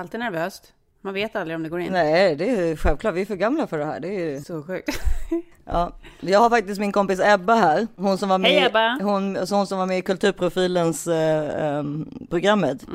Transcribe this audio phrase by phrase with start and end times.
[0.00, 0.72] Alltid nervöst.
[1.00, 1.92] Man vet aldrig om det går in.
[1.92, 3.14] Nej, det är självklart.
[3.14, 4.00] Vi är för gamla för det här.
[4.00, 4.40] Det är ju...
[4.46, 4.88] Så sjukt.
[5.64, 7.86] Ja, jag har faktiskt min kompis Ebba här.
[7.96, 8.98] Hon som var med, Hej, Ebba.
[9.02, 12.86] Hon, hon som var med i Kulturprofilens eh, ehm, programmet.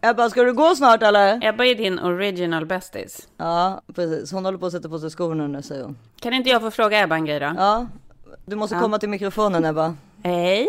[0.00, 1.44] Ebba, ska du gå snart eller?
[1.44, 3.28] Ebba är din original bästis.
[3.36, 4.32] Ja, precis.
[4.32, 5.96] Hon håller på att sätta på sig skorna nu säger hon.
[6.20, 7.52] Kan inte jag få fråga Ebba en grej då?
[7.56, 7.86] Ja,
[8.46, 8.80] du måste Ja.
[8.82, 9.94] komma till mikrofonen Ebba.
[10.22, 10.68] Hej.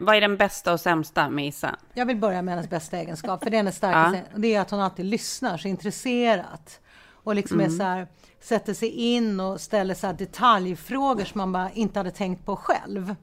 [0.00, 1.76] Vad är den bästa och sämsta med Issa?
[1.94, 4.22] Jag vill börja med hennes bästa egenskap, för det är hennes starkaste.
[4.34, 6.80] Och Det är att hon alltid lyssnar så intresserat.
[7.24, 8.06] Och liksom är så här,
[8.40, 13.14] sätter sig in och ställer så detaljfrågor som man bara inte hade tänkt på själv.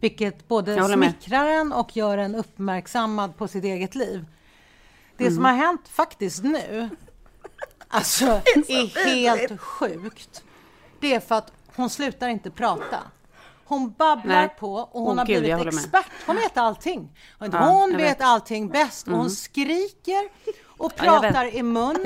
[0.00, 4.26] Vilket både smickrar en och gör en uppmärksammad på sitt eget liv.
[5.16, 6.88] Det som har hänt faktiskt nu,
[7.88, 8.26] alltså
[8.68, 10.44] är helt sjukt.
[11.00, 12.98] Det är för att hon slutar inte prata.
[13.72, 14.54] Hon babblar Nej.
[14.58, 16.06] på och hon Åh, har gud, blivit expert.
[16.26, 17.08] Hon vet allting.
[17.38, 18.20] Ja, hon jag vet, vet.
[18.20, 20.28] allting bäst och hon skriker
[20.66, 21.96] och Ja, pratar i mun.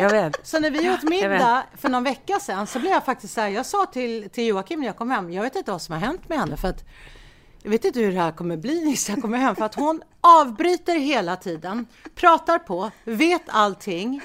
[0.43, 3.49] Så när vi åt middag för någon vecka sedan så blev jag faktiskt så här,
[3.49, 6.01] jag sa till, till Joakim när jag kom hem, jag vet inte vad som har
[6.01, 6.85] hänt med henne för att
[7.63, 10.03] jag vet inte hur det här kommer bli när jag kommer hem för att hon
[10.21, 14.21] avbryter hela tiden, pratar på, vet allting.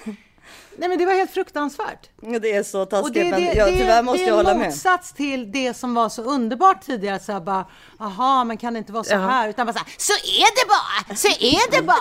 [0.82, 2.10] Nej men det var helt fruktansvärt.
[2.42, 4.52] Det är så taskigt, det, det, men jag, det, tyvärr måste det jag är hålla
[4.52, 4.68] en med.
[4.68, 7.20] motsats till det som var så underbart tidigare.
[7.20, 7.66] Så här bara,
[8.02, 9.18] aha, men kan det inte vara så Ja.
[9.20, 9.50] här?
[9.50, 11.98] Utan bara så här, så är det bara, så är det bara.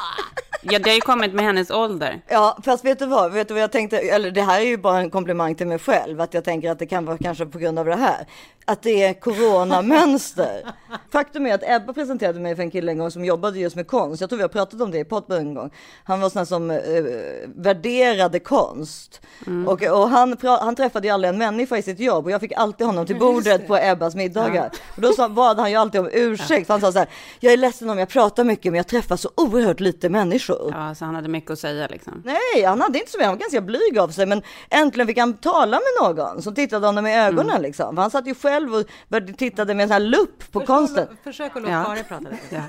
[0.63, 2.21] Ja, det har ju kommit med hennes ålder.
[2.29, 3.33] Ja, fast vet du vad?
[3.33, 3.99] Vet du vad jag tänkte?
[3.99, 6.79] Eller det här är ju bara en komplimang till mig själv, att jag tänker att
[6.79, 8.27] det kan vara kanske på grund av det här.
[8.65, 10.63] Att det är coronamönster.
[11.13, 13.87] Faktum är att Ebba presenterade mig för en kille en gång som jobbade just med
[13.87, 14.21] konst.
[14.21, 15.71] Jag tror vi har pratat om det i podden en gång.
[16.05, 16.79] Han var sån här som eh,
[17.57, 19.21] värderade konst.
[19.67, 22.53] Och, och han, han träffade ju aldrig en människa i sitt jobb och jag fick
[22.53, 24.71] alltid honom till bordet på Ebbas middagar.
[24.97, 26.67] Och då sa, bad han ju alltid om ursäkt.
[26.67, 27.09] För han sa så här,
[27.41, 30.71] jag är ledsen om jag pratar mycket men jag träffar så oerhört lite människor.
[30.77, 32.23] Ja, så han hade mycket att säga liksom.
[32.25, 35.19] Nej, han hade inte så mycket, han var ganska blyg av sig, men äntligen fick
[35.19, 37.95] han tala med någon som tittade honom i ögonen liksom.
[37.95, 41.07] För han satt ju själv och började- tittade med en sån här lupp på konsten.
[41.25, 41.85] Försök att låta Ja.
[41.85, 42.63] Karin prata lite.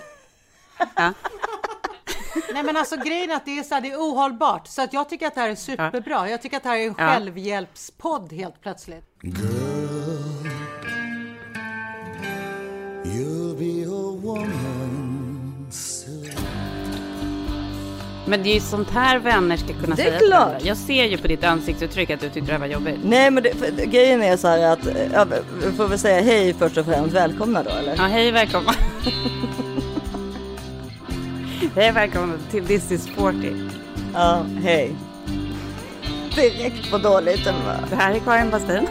[0.79, 0.85] Ja.
[0.95, 1.13] Ja.
[2.53, 4.67] Nej men alltså grejen är att det är, så här, det är ohållbart.
[4.67, 6.29] Så att jag tycker att det här är superbra.
[6.29, 7.07] Jag tycker att det här är en Ja.
[7.13, 9.03] självhjälpspodd helt plötsligt.
[9.23, 10.40] You'll
[18.25, 20.39] Men det är ju sånt här vänner ska kunna Det är säga till klart.
[20.39, 20.59] varandra.
[20.67, 22.99] Jag ser ju på ditt ansiktsuttryck att du tyckte det här var jobbigt.
[23.03, 25.25] Nej, men det, för, grejen är så här att, eh, ja,
[25.65, 27.95] vi får väl säga hej först och främst, välkomna då eller?
[27.97, 28.71] Ja, hej välkomna.
[31.75, 33.55] hej välkomna till This is 40.
[34.13, 34.95] Ja, hej.
[36.35, 37.85] Direkt på dåligt humör.
[37.89, 38.87] Det här är Karin Bastin.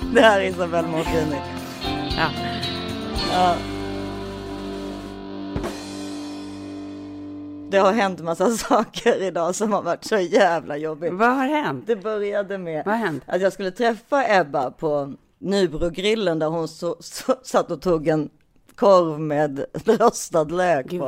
[0.14, 1.36] Det här är Isabelle Moschini.
[2.16, 2.53] Ja.
[3.34, 3.56] Ja.
[7.70, 11.12] Det har hänt massa saker idag som har varit så jävla jobbigt.
[11.12, 11.84] Vad har hänt?
[11.86, 13.22] Det började med Vad hänt?
[13.26, 18.30] att jag skulle träffa Ebba på Nybrogrillen där hon så, så, satt och tog en
[18.76, 21.06] korv med rostad lök Gud på.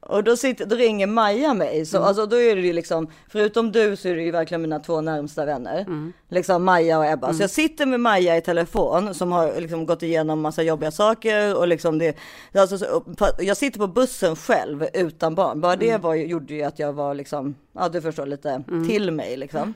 [0.00, 3.72] Och då, sitter, då ringer Maja mig, så alltså, då är det ju liksom, förutom
[3.72, 5.86] du så är det ju verkligen mina två närmsta vänner.
[6.28, 7.32] Liksom Maja och Ebba.
[7.34, 11.56] Så jag sitter med Maja i telefon som har liksom gått igenom massa jobbiga saker
[11.56, 12.16] och liksom det,
[12.54, 13.04] alltså, så,
[13.38, 15.60] jag sitter på bussen själv utan barn.
[15.60, 19.10] Bara det var, ju- gjorde ju att jag var liksom, ja du förstår lite till
[19.10, 19.74] mig liksom.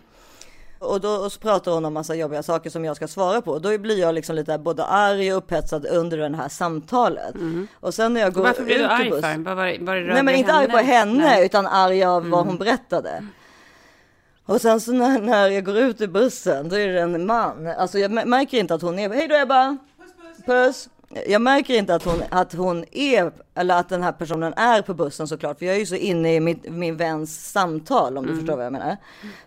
[0.78, 3.58] Och då och så pratar hon om massa jobbiga saker som jag ska svara på.
[3.58, 7.34] Då blir jag liksom lite både arg och upphetsad under det här samtalet.
[7.80, 9.54] Och sen när jag går Varför ut du arg bussen- för?
[9.54, 11.46] Var, var det Nej men inte arg på henne Nej.
[11.46, 13.26] utan arg av vad hon berättade.
[14.46, 17.66] Och sen så när, när jag går ut ur bussen då är det en man.
[17.66, 19.76] Alltså jag mär- märker inte att hon är, hej då Ebba!
[20.46, 20.88] Puss!
[21.28, 24.94] Jag märker inte att hon, att hon är, eller att den här personen är på
[24.94, 25.58] bussen såklart.
[25.58, 28.64] För jag är ju så inne i mitt, min väns samtal om du förstår vad
[28.64, 28.96] jag menar.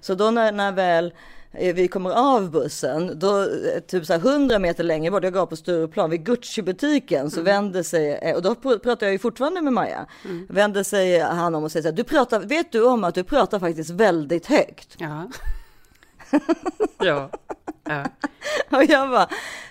[0.02, 1.14] Så då när, när väl
[1.54, 3.48] eh, vi kommer av bussen, då eh,
[3.88, 7.84] typ så här 100 meter längre bort, jag går på Stureplan, vid Gucci-butiken så vänder
[7.84, 10.06] sig, eh, och då pr- pratar jag ju fortfarande med Maja,
[10.50, 13.24] vänder sig han om och säger så här, du pratar, vet du om att du
[13.24, 14.96] pratar faktiskt väldigt högt?
[14.97, 15.30] Ja.
[17.00, 17.30] ja.
[17.84, 18.04] ja.
[18.78, 19.28] Och jag bara,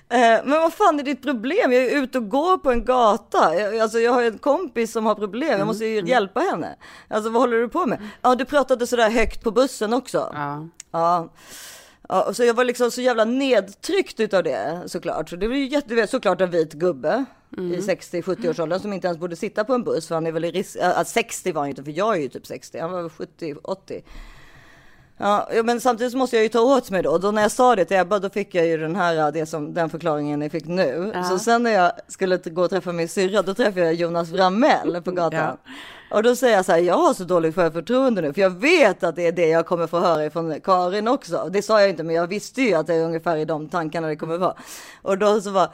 [0.08, 1.72] eh, men vad fan är ditt problem?
[1.72, 3.54] Jag är ute och går på en gata.
[3.54, 6.76] Jag, alltså jag har en kompis som har problem, jag måste ju hjälpa henne.
[7.08, 8.08] Alltså vad håller du på med?
[8.22, 10.30] Ja, du pratade sådär högt på bussen också.
[10.34, 10.68] ja.
[10.92, 11.28] Ja.
[12.12, 15.28] Ja, så jag var liksom så jävla nedtryckt utav det såklart.
[15.28, 17.24] Så det var ju jätte, såklart en vit gubbe
[17.56, 20.50] i 60-70-årsåldern som inte ens borde sitta på en buss för han är väl i
[20.50, 23.02] risk, äh, 60 var han ju inte för jag är ju typ 60, han var
[23.02, 24.02] väl 70-80.
[25.22, 27.18] Ja, ja, men samtidigt så måste jag ju ta åt mig då.
[27.18, 29.74] Då när jag sa det till Ebba, då fick jag ju den här, det som,
[29.74, 31.12] den förklaringen jag fick nu.
[31.14, 31.22] Ja.
[31.24, 35.02] Så sen när jag skulle gå och träffa min syrra, då träffade jag Jonas Vramell
[35.02, 35.56] på gatan.
[36.10, 39.02] Och då säger jag så här, jag har så dåligt självförtroende nu, för jag vet
[39.02, 41.48] att det är det jag kommer få höra från Karin också.
[41.52, 44.08] Det sa jag inte, men jag visste ju att det är ungefär i de tankarna
[44.08, 44.54] det kommer vara.
[45.02, 45.68] Och då så var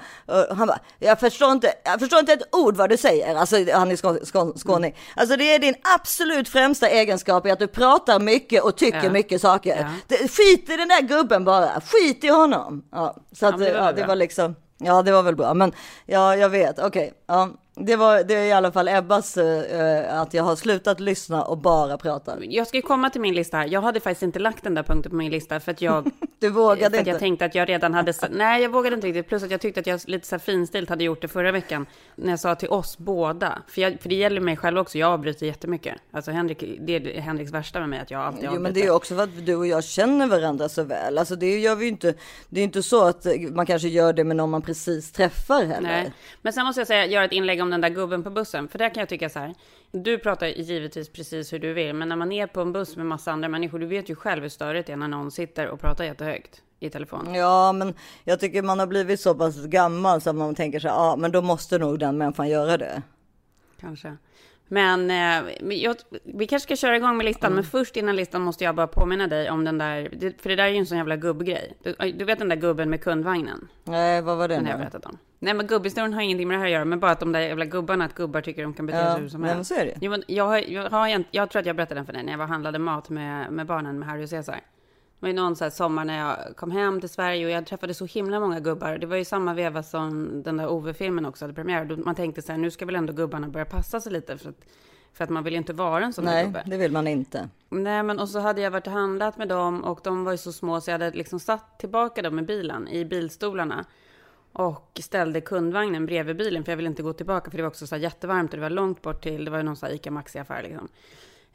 [0.56, 3.90] han bara, jag förstår inte, jag förstår inte ett ord vad du säger, alltså han
[3.90, 4.96] är skå, skå, skåning.
[5.16, 9.10] Alltså det är din absolut främsta egenskap är att du pratar mycket och tycker Ja.
[9.10, 9.76] mycket saker.
[9.76, 9.86] Ja.
[10.06, 12.84] Det, skit i den där gubben bara, skit i honom.
[12.92, 15.54] Ja, så att, men det ja, var det var liksom, ja det var väl bra,
[15.54, 15.72] men
[16.06, 17.12] ja, jag vet, okej.
[17.26, 17.48] ja.
[17.80, 21.58] Det var det är i alla fall Ebbas, eh, att jag har slutat lyssna och
[21.58, 22.38] bara pratar.
[22.40, 23.66] Jag ska ju komma till min lista här.
[23.66, 26.10] Jag hade faktiskt inte lagt den där punkten på min lista för att jag...
[26.38, 27.10] Du vågade för att inte.
[27.10, 28.12] jag tänkte att jag redan hade...
[28.30, 29.28] Nej, jag vågade inte riktigt.
[29.28, 31.86] Plus att jag tyckte att jag lite så finstilt hade gjort det förra veckan.
[32.14, 33.62] När jag sa till oss båda.
[33.68, 34.98] För, jag, för det gäller mig själv också.
[34.98, 35.94] Jag avbryter jättemycket.
[36.10, 38.62] Alltså Henrik, det är Henriks värsta med mig att jag alltid Jo avbryter.
[38.62, 41.18] men det är också för att du och jag känner varandra så väl.
[41.18, 42.14] Alltså det gör vi inte.
[42.48, 45.88] Det är inte så att man kanske gör det med någon man precis träffar heller.
[45.88, 46.12] Nej,
[46.42, 48.68] men sen måste jag säga, göra ett inlägg om den där gubben på bussen.
[48.68, 49.54] För där kan jag tycka så här.
[49.92, 53.06] Du pratar givetvis precis hur du vill, men när man är på en buss med
[53.06, 55.80] massa andra människor, du vet ju själv hur störigt det är när någon sitter och
[55.80, 57.34] pratar jättehögt i telefon.
[57.34, 60.88] Ja, men jag tycker man har blivit så pass gammal så att man tänker så
[60.88, 63.02] här, ja, men då måste nog den människan göra det.
[63.80, 64.16] Kanske.
[64.68, 67.54] Men eh, men jag, vi kanske ska köra igång med listan, Mm.
[67.54, 70.08] men först innan listan måste jag bara påminna dig om den där,
[70.42, 71.74] för det där är ju en sån jävla gubbgrej.
[71.82, 73.68] Du, du vet den där gubben med kundvagnen?
[73.84, 75.18] Nej, vad var det Den har jag berättat om.
[75.38, 77.40] Nej men gubbhistorien har ingenting med det här att göra, men bara att de där
[77.40, 79.68] jävla gubbarna, att gubbar tycker de kan bete sig Ja, hur som nej, men helst.
[79.74, 79.94] så är det.
[80.00, 82.22] Jo, men jag, har, jag, har, jag, jag tror att jag berättade den för dig
[82.22, 84.60] när jag var handlade mat med, med barnen med Harry och Cesar.
[85.18, 87.94] Det var ju någon så sommar när jag kom hem till Sverige och jag träffade
[87.94, 88.98] så himla många gubbar.
[88.98, 91.96] Det var ju samma veva som den där Ove-filmen också hade premiär.
[91.96, 94.66] Man tänkte så här, nu ska väl ändå gubbarna börja passa sig lite för att,
[95.12, 96.62] för att man vill ju inte vara en sån där Nej, gubbe.
[96.66, 97.48] det vill man inte.
[97.68, 100.38] Nej, men och så hade jag varit och handlat med dem och de var ju
[100.38, 103.84] så små så jag hade liksom satt tillbaka dem i bilen, i bilstolarna.
[104.52, 107.86] Och ställde kundvagnen bredvid bilen för jag ville inte gå tillbaka för det var också
[107.86, 110.10] så jättevarmt och det var långt bort till, det var ju någon sån här ICA
[110.10, 110.88] Maxi-affär liksom.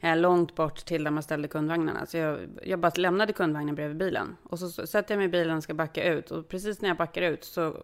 [0.04, 2.06] Eh, långt bort till där man ställde kundvagnarna.
[2.06, 4.36] Så jag, jag bara lämnade kundvagnen bredvid bilen.
[4.42, 6.30] Och så, sätter jag mig i bilen och ska backa ut.
[6.30, 7.76] Och precis när jag backar ut så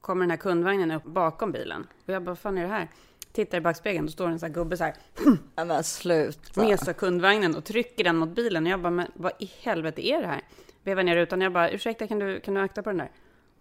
[0.00, 1.86] kommer den här kundvagnen upp bakom bilen.
[2.06, 2.88] Och jag bara, vad fan är det här?
[3.32, 4.94] Tittar i backspegeln, då står en sån här gubbe så här
[5.54, 6.56] Ja, men slut.
[6.56, 6.62] va?
[6.64, 8.66] mesar kundvagnen och trycker den mot bilen.
[8.66, 10.40] Och jag bara, men vad i helvete är det här?
[10.82, 11.40] Vevar ner rutan.
[11.40, 13.10] Jag bara, ursäkta kan du, kan du akta på den där?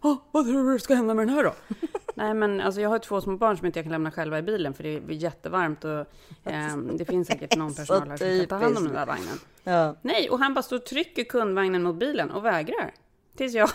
[0.01, 1.53] Oh, vad tror du ska hända med den här då?
[2.13, 4.41] Nej men alltså jag har två små barn som inte jag kan lämna själva i
[4.41, 6.05] bilen för det blir jättevarmt och
[6.43, 9.39] ehm, det finns säkert någon personal här som kan ta hand om den där vagnen.
[9.63, 9.95] Ja.
[10.01, 12.93] Nej, och han bara står och trycker kundvagnen mot bilen och vägrar.
[13.37, 13.69] Tills jag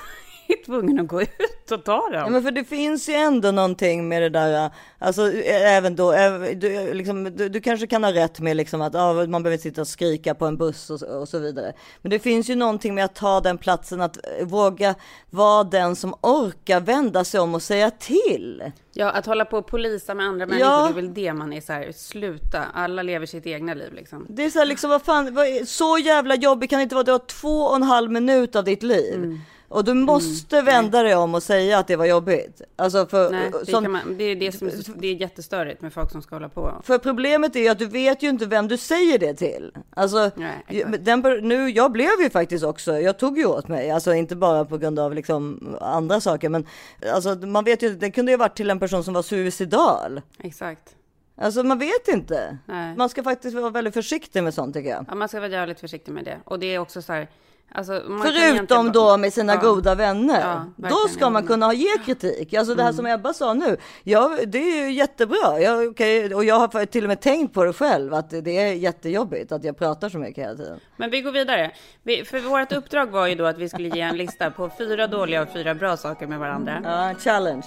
[0.49, 2.32] är tvungen att gå ut och ta Ja, den.
[2.32, 6.12] men för det finns ju ändå någonting med det där, alltså även då,
[6.56, 9.81] du, liksom, du, du kanske kan ha rätt med liksom att ja, man behöver sitta
[9.81, 11.73] och skrika på en buss och, så- och så vidare.
[12.02, 14.94] Men det finns ju någonting med att ta den platsen, att våga
[15.31, 18.62] vara den som orkar vända sig om och säga till.
[18.93, 20.82] Ja, att hålla på och polisa med andra människor, Ja.
[20.85, 24.26] det är väl det man är så här, sluta, alla lever sitt egna liv liksom.
[24.29, 25.37] Det är så här liksom, vad fan,
[25.67, 28.64] så jävla jobbigt kan det inte vara, du har två och en halv minut av
[28.64, 29.14] ditt liv.
[29.14, 29.40] Mm.
[29.69, 32.62] Och du måste vända dig om och säga att det var jobbigt.
[32.76, 35.93] Alltså för, Nej, det, som- kan man, det är det som det är jättestörigt med
[35.93, 36.72] folk som ska hålla på.
[36.84, 39.72] För problemet är ju att du vet ju inte vem du säger det till.
[39.96, 44.14] Alltså, Nej, den, nu, jag blev ju faktiskt också, jag tog ju åt mig, alltså
[44.14, 46.66] inte bara på grund av liksom andra saker, men
[47.14, 50.20] alltså man vet ju, det kunde ju varit till en person som var suicidal.
[50.38, 50.96] Exakt.
[51.37, 52.58] Alltså man vet inte.
[52.66, 52.96] Nej.
[52.96, 55.05] Man ska faktiskt vara väldigt försiktig med sånt tycker jag.
[55.08, 56.38] Ja, man ska vara jävligt försiktig med det.
[56.44, 57.28] Och det är också så här,
[57.75, 59.61] alltså, Förutom bara- då med sina Ja.
[59.61, 60.40] goda vänner.
[60.76, 62.54] Ja, då ska man kunna ge kritik.
[62.54, 63.76] Alltså det här som Ebba sa nu.
[64.02, 65.61] Ja, det är ju jättebra.
[65.61, 68.14] Jag, okej, och jag har till och med tänkt på det själv.
[68.14, 70.81] Att det är jättejobbigt att jag pratar så mycket hela tiden.
[70.97, 71.71] Men vi går vidare.
[72.02, 75.07] Vi, för vårt uppdrag var ju då att vi skulle ge en lista på fyra
[75.07, 76.81] dåliga och fyra bra saker med varandra.
[76.85, 77.66] Ja, challenge.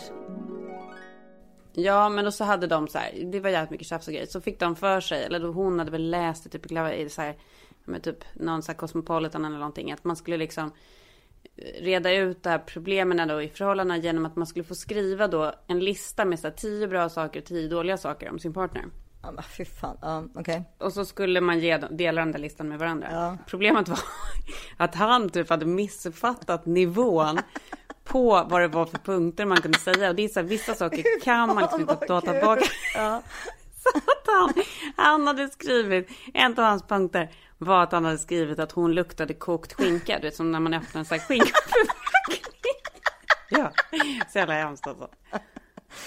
[1.80, 4.28] Ja, men och så hade de så här, det var jävligt mycket tjafs och grejer.
[4.28, 6.70] Så fick de för sig, eller då hon hade väl läst det typ,
[7.12, 7.36] så här,
[7.88, 10.72] med typ någon så här Cosmopolitan eller någonting, att man skulle liksom
[11.80, 15.54] reda ut det här problemen då i förhållandena genom att man skulle få skriva då
[15.68, 18.86] en lista med så här tio bra saker och tio dåliga saker om sin partner.
[19.22, 19.98] Ja, men fy fan.
[20.02, 20.64] Ja, okej.
[20.78, 23.08] Och så skulle man ge, dela den där listan med varandra.
[23.12, 23.38] Ja.
[23.48, 24.00] Problemet var
[24.78, 27.40] att han typ hade missuppfattat nivån
[28.04, 30.10] på vad det var för punkter man kunde säga.
[30.10, 32.66] Och det är så här, vissa saker kan man liksom inte ta tillbaka.
[32.96, 33.22] Ja.
[33.84, 34.64] Så att han,
[34.96, 39.34] han hade skrivit, en av hans punkter var att han hade skrivit att hon luktade
[39.34, 40.20] kokt skinka.
[40.22, 42.42] Du vet som när man öppnar en sån här skinkförpackning.
[43.50, 43.72] Ja,
[44.32, 45.08] så jävla hemskt alltså.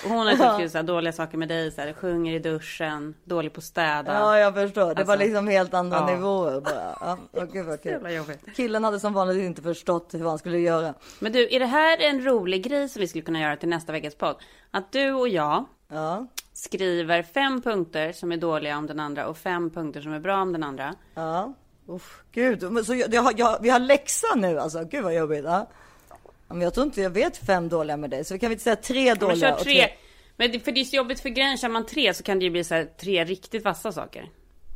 [0.05, 2.39] Och hon har typ skrivit så här, dåliga saker med dig, så här, sjunger i
[2.39, 4.13] duschen, dålig på att städa.
[4.15, 4.81] ja, jag förstår.
[4.95, 6.07] Det var Alltså, liksom helt andra ja.
[6.07, 6.97] nivåer bara.
[7.01, 8.25] Ja, åh, gud vad kul.
[8.57, 10.95] Killen hade som vanligt inte förstått hur han skulle göra.
[11.19, 13.93] Men du, är det här en rolig grej som vi skulle kunna göra till nästa
[13.93, 14.37] veckas podd?
[14.71, 16.27] Att du och jag Ja,
[16.61, 20.43] skriver fem punkter som är dåliga om den andra och fem punkter som är bra
[20.43, 20.95] om den andra.
[21.15, 21.55] Ja.
[21.89, 24.85] Uff, gud, men så jag, jag, jag, vi har läxa nu alltså.
[24.85, 25.45] Gud vad jobbigt.
[25.45, 25.69] Ja.
[26.09, 26.17] Ja,
[26.55, 28.65] Men jag tror inte jag vet fem dåliga med dig, så vi kan vi inte
[28.65, 29.89] säga tre Men dåliga kör och tre.
[30.37, 32.45] Men det, för det är så jobbigt för grejen, kör man tre så kan det
[32.45, 34.29] ju bli så här, tre riktigt vassa saker.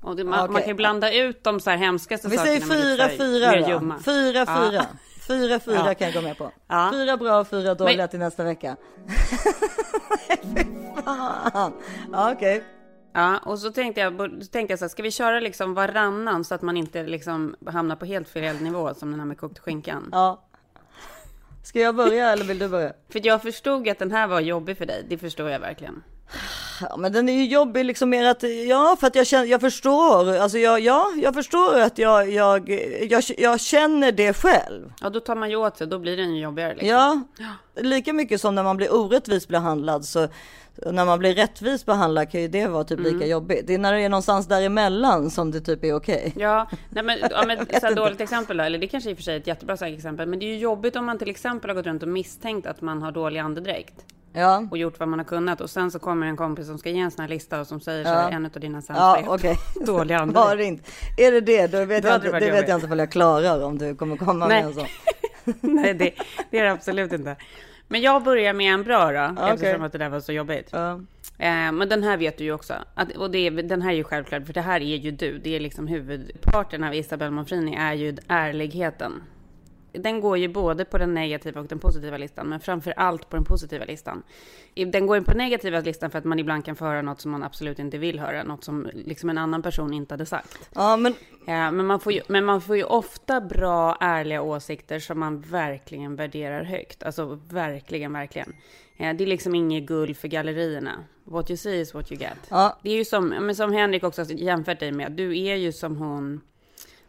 [0.03, 0.53] Och det, man, Okej.
[0.53, 2.67] man kan ju blanda ut de så här hemskaste Vi sakerna.
[2.67, 3.69] säger med lite fyra, fyra då.
[3.69, 3.99] ljumma.
[4.05, 4.87] Fyra, Ja.
[5.29, 5.61] Fyra.
[5.61, 5.95] Fyra, Ja.
[5.95, 6.51] kan jag gå med på.
[6.69, 6.91] Ja.
[6.93, 8.77] Fyra bra och fyra dåliga Men- till nästa vecka.
[10.43, 10.65] Fy
[11.05, 11.73] fan.
[12.13, 12.65] Ja, okej.
[13.13, 16.45] Ja, och så tänkte jag, så tänkte jag så här, ska vi köra liksom varannan
[16.45, 19.59] så att man inte liksom hamnar på helt fel nivå som den här med kokt
[19.59, 20.09] skinkan?
[20.13, 20.45] Ja.
[21.65, 22.93] Ska jag börja eller vill du börja?
[23.09, 26.03] För jag förstod att den här var jobbig för dig, det förstår jag verkligen.
[26.81, 29.61] Ja, men den är ju jobbig liksom mer att, ja, för att jag känner, jag
[29.61, 32.69] förstår, alltså jag, ja, jag förstår att jag, jag,
[33.11, 34.93] jag, jag känner det själv.
[35.01, 36.75] Ja, då tar man ju åt sig, då blir den ju jobbigare.
[36.75, 36.89] Liksom.
[36.89, 37.21] Ja,
[37.83, 40.29] lika mycket som när man blir orättvist behandlad så
[40.93, 43.13] när man blir rättvist behandlad kan ju det vara typ Mm.
[43.15, 43.67] lika jobbigt.
[43.67, 46.33] Det är när det är någonstans däremellan som det typ är okej.
[46.37, 49.17] Ja, nej men, ja, men så här dåligt exempel då, eller det kanske i och
[49.17, 51.71] för sig är ett jättebra exempel, men det är ju jobbigt om man till exempel
[51.71, 53.95] har gått runt och misstänkt att man har dålig andedräkt
[54.37, 56.91] Ja, och gjort vad man har kunnat och sen så kommer en kompis som ska
[56.91, 58.15] ge en sån här lista och som säger så Ja.
[58.15, 59.57] här, en av dina sämsta ja är okej.
[59.87, 60.69] dålig Var andedräkt.
[60.69, 60.91] inte.
[61.17, 63.11] Är det det, då vet Då jag det inte, det vet jag inte om jag
[63.13, 64.63] klarar om du kommer komma Nej.
[64.63, 64.87] med en sån.
[65.61, 66.11] Nej, det,
[66.51, 67.37] det är det absolut inte.
[67.89, 69.55] Men jag börjar med en bra då, okej.
[69.55, 70.75] eftersom att det där var så jobbigt.
[70.75, 72.75] Eh, men den här vet du ju också.
[72.95, 75.39] Att, och det, den här är ju självklart, för det här är ju du.
[75.39, 79.23] Det är liksom huvudparten av Isabel Monfrini är ju ärligheten.
[79.95, 83.37] Den går ju både på den negativa och den positiva listan, men framför allt på
[83.37, 84.23] den positiva listan.
[84.75, 87.31] Den går ju på negativa listan för att man ibland kan få höra något som
[87.31, 90.71] man absolut inte vill höra, något som liksom en annan person inte hade sagt.
[90.75, 91.15] ja, men
[91.47, 95.41] Ja, men, man får ju, men man får ju ofta bra, ärliga åsikter som man
[95.41, 97.03] verkligen värderar högt.
[97.03, 98.53] Alltså verkligen, verkligen.
[98.97, 101.05] Ja, det är liksom inget guld för gallerierna.
[101.25, 102.39] What you see is what you get.
[102.49, 102.79] Ja.
[102.83, 105.13] Det är ju som, men som Henrik också jämfört dig med.
[105.13, 106.41] Du är ju som hon,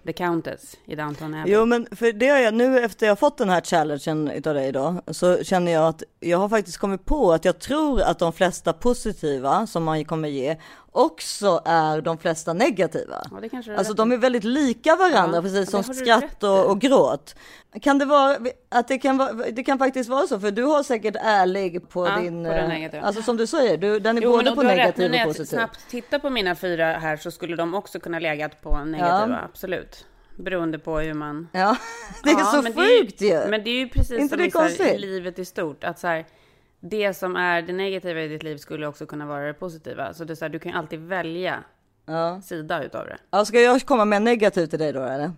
[0.05, 1.53] The Countess i Downton Abbey.
[1.53, 4.67] Jo, men för det har jag nu efter jag fått den här challengen utav dig
[4.67, 8.33] idag så känner jag att jag har faktiskt kommit på att jag tror att de
[8.33, 10.57] flesta positiva som man kommer ge
[10.95, 13.21] också är de flesta negativa.
[13.31, 17.35] Ja, Alltså de är väldigt lika varandra, Ja, precis som skratt och, och gråt.
[17.81, 18.37] Kan det vara
[18.69, 22.07] att det kan, vara, det kan faktiskt vara så, för du har säkert ärlig på
[22.07, 24.55] Ja, din, på den eh, alltså som du säger, du, den är Jo, både och
[24.55, 24.97] på du har rätt.
[24.97, 25.57] Nu negativ när och jag positiv.
[25.57, 30.05] snabbt tittar på mina fyra här så skulle de också kunna legat på negativa, absolut.
[30.35, 31.47] Beroende på hur man...
[31.51, 31.77] Ja,
[32.23, 33.47] det är så sjukt ju.
[33.49, 35.83] Men det är ju precis Inte som det i, här, i livet i stort.
[35.83, 36.25] Att så här,
[36.89, 40.13] det som är det negativa i ditt liv skulle också kunna vara det positiva.
[40.13, 41.63] Så det är så här, du kan ju alltid välja
[42.05, 42.41] Ja.
[42.41, 43.17] sida utav det.
[43.31, 45.31] Ja, ska jag komma med en negativ till dig då eller?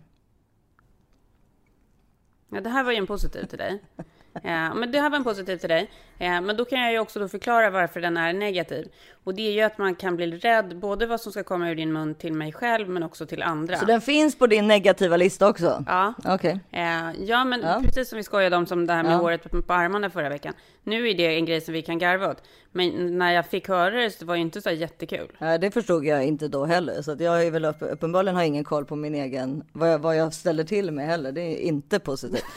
[2.50, 3.84] Ja, det här var ju en positiv till dig.
[4.44, 5.92] Ja, men det här var en positiv till dig.
[6.20, 8.88] Ja, men då kan jag ju också då förklara varför den är negativ.
[9.24, 11.76] Och det är ju att man kan bli rädd, både vad som ska komma ur
[11.76, 13.78] din mun till mig själv, men också till andra.
[13.78, 15.84] Så den finns på din negativa lista också?
[15.88, 16.14] Ja.
[16.26, 16.60] Okej.
[16.72, 17.82] Eh, ja, men Ja.
[17.84, 19.18] precis som vi skojade om som det här med Ja.
[19.18, 20.54] håret på, armarna förra veckan.
[20.84, 22.44] Nu är det en grej som vi kan garva åt.
[22.72, 25.32] Men när jag fick höra det så var det inte så jättekul.
[25.38, 28.64] Nej, det förstod jag inte då heller, så jag är väl upp, uppenbarligen har ingen
[28.64, 31.32] koll på min egen, vad jag, vad jag ställer till med heller.
[31.32, 32.44] Det är inte positivt.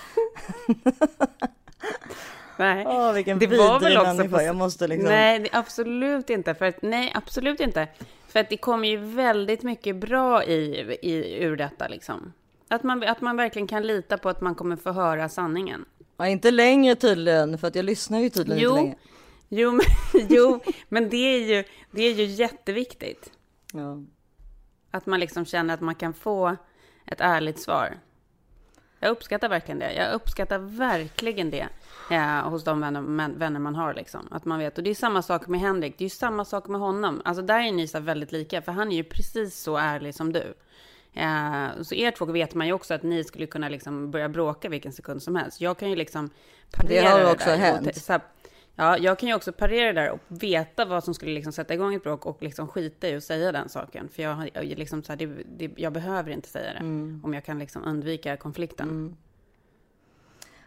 [2.60, 2.84] Nej.
[2.88, 5.08] Åh, vilken det var väl också på- Jag måste liksom...
[5.08, 6.54] Nej, absolut inte.
[6.54, 7.88] För att, nej, absolut inte.
[8.28, 12.32] För att det kommer ju väldigt mycket bra i, i, ur detta liksom.
[12.68, 15.84] Att man, att man verkligen kan lita på att man kommer få höra sanningen.
[16.16, 18.96] Ja, inte längre tydligen, för att jag lyssnar ju tydligen Jo, inte längre.
[19.48, 19.86] jo, men,
[20.28, 23.30] jo, men det är ju, det är ju jätteviktigt.
[23.72, 23.98] Ja.
[24.90, 26.56] Att man liksom känner att man kan få
[27.06, 27.98] ett ärligt svar.
[29.00, 29.92] Jag uppskattar verkligen det.
[29.94, 31.68] Jag uppskattar verkligen det
[32.10, 33.94] ja, hos de vänner, vänner man har.
[33.94, 34.28] Liksom.
[34.30, 34.78] Att man vet.
[34.78, 35.98] Och det är samma sak med Henrik.
[35.98, 37.22] Det är ju samma sak med honom.
[37.24, 38.62] Alltså där är ni så väldigt lika.
[38.62, 40.54] För han är ju precis så ärlig som du.
[41.12, 44.68] Ja, så er två vet man ju också att ni skulle kunna liksom börja bråka
[44.68, 45.60] vilken sekund som helst.
[45.60, 46.30] Jag kan ju liksom
[46.72, 47.86] parera Det har det också hänt.
[47.86, 48.22] Och te- så här,
[48.74, 51.74] Ja, jag kan ju också parera det där och veta vad som skulle liksom sätta
[51.74, 54.08] igång ett bråk och liksom skita i att säga den saken.
[54.08, 55.26] För jag, jag, liksom så här, det,
[55.56, 57.20] det, jag behöver inte säga det Mm.
[57.24, 59.16] om jag kan liksom undvika konflikten.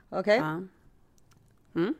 [0.09, 0.37] Okej.
[0.37, 0.61] Ja.
[1.75, 1.93] Mm.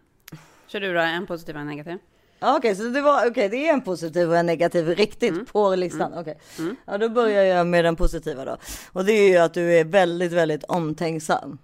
[0.67, 1.97] Kör du då en positiv och en negativ?
[2.39, 5.45] Ja, Okej, så det var okej, det är en positiv och en negativ riktigt Mm.
[5.45, 6.13] på listan.
[6.13, 6.39] Okej,
[6.85, 8.57] ja, då börjar jag med den positiva då.
[8.91, 11.57] Och det är ju att du är väldigt, väldigt omtänksam.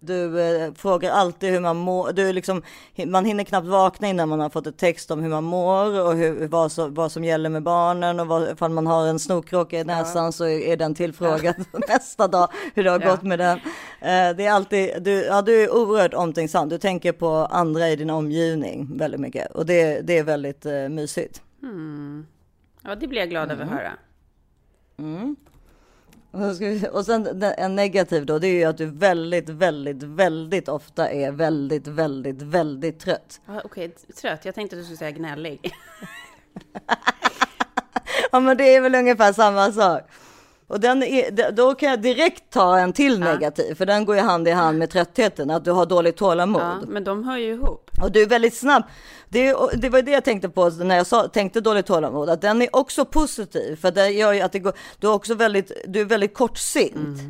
[0.00, 2.12] Du eh, frågar alltid hur man mår.
[2.12, 2.62] Du liksom,
[3.06, 6.14] man hinner knappt vakna innan man har fått ett text om hur man mår och
[6.14, 9.78] hur, vad, så, vad som gäller med barnen och vad, ifall man har en snorkråka
[9.80, 11.54] i näsan så är, är den tillfrågad
[11.88, 13.10] nästa dag hur det har Ja.
[13.10, 13.58] gått med den.
[14.00, 16.68] Eh, det är alltid, du, ja, du är oerhört omtänksam.
[16.68, 20.88] Du tänker på andra i din omgivning väldigt mycket och det, det är väldigt eh,
[20.88, 21.42] mysigt.
[22.82, 23.92] Ja, det blir jag glad över att höra.
[24.96, 25.34] Vi-
[26.92, 31.32] Och sen en negativ då, det är ju att du väldigt, väldigt, väldigt ofta är
[31.32, 33.40] väldigt, väldigt, väldigt trött.
[33.46, 34.44] Ja, Okej, trött.
[34.44, 35.60] Jag tänkte att du skulle säga gnällig.
[38.32, 40.02] Ja, men det är väl ungefär samma sak.
[40.68, 44.22] Och den är, då kan jag direkt ta en till negativ, för den går ju
[44.22, 46.62] hand i hand med tröttheten, att du har dåligt tålamod.
[46.62, 47.90] Ja, men de hör ju ihop.
[48.02, 48.82] Och du är väldigt snabb.
[49.28, 52.62] Det, det var det jag tänkte på när jag sa, tänkte dåligt tålamod, att den
[52.62, 56.00] är också positiv, för det gör ju att det går, du är också väldigt, du
[56.00, 57.20] är väldigt kortsint.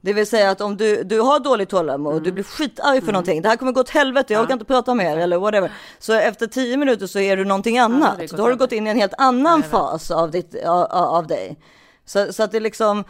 [0.00, 3.42] Det vill säga att om du, du har dåligt tålamod, du blir skitarg för någonting,
[3.42, 5.72] det här kommer gå åt helvete, jag orkar inte prata mer eller whatever.
[5.98, 8.18] Så efter tio minuter så är du någonting annat.
[8.18, 11.26] går Då har du gått in i en helt annan fas av, ditt, av, av
[11.26, 11.58] dig.
[12.08, 13.04] Så, så att det liksom,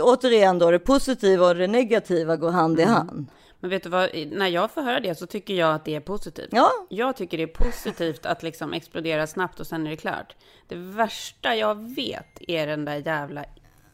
[0.00, 3.26] återigen då, det positiva och det negativa går hand i hand.
[3.60, 6.00] Men vet du vad, när jag får höra det så tycker jag att det är
[6.00, 6.48] positivt.
[6.52, 6.70] Ja.
[6.88, 10.36] Jag tycker det är positivt att liksom explodera snabbt och sen är det klart.
[10.68, 13.44] Det värsta jag vet är den där jävla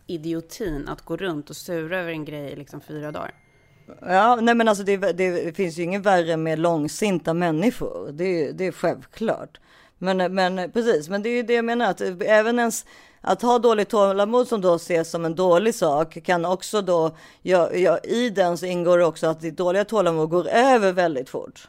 [0.06, 3.34] idiotin att gå runt och sura över en grej i liksom fyra dagar.
[4.00, 8.08] Ja, nej men alltså det, det finns ju ingen värre med långsinta människor.
[8.12, 9.60] Det, är- det är självklart.
[9.98, 12.86] Men, men precis, men det är ju det jag menar att även ens
[13.24, 17.74] att ha dåligt tålamod som då ses som en dålig sak kan också då, ja,
[17.74, 21.68] ja, i den så ingår det också att ditt dåliga tålamod går över väldigt fort.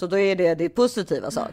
[0.00, 1.52] Så då är det din positiva sak.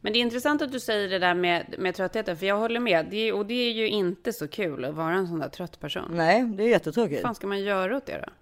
[0.00, 2.80] Men det är intressant att du säger det där med, med tröttheten, för jag håller
[2.80, 3.06] med.
[3.10, 6.08] Det och det är ju inte så kul att vara en sån där trött person.
[6.10, 7.22] Nej, det är jättetråkigt.
[7.22, 8.32] Vad fan ska man göra åt det då?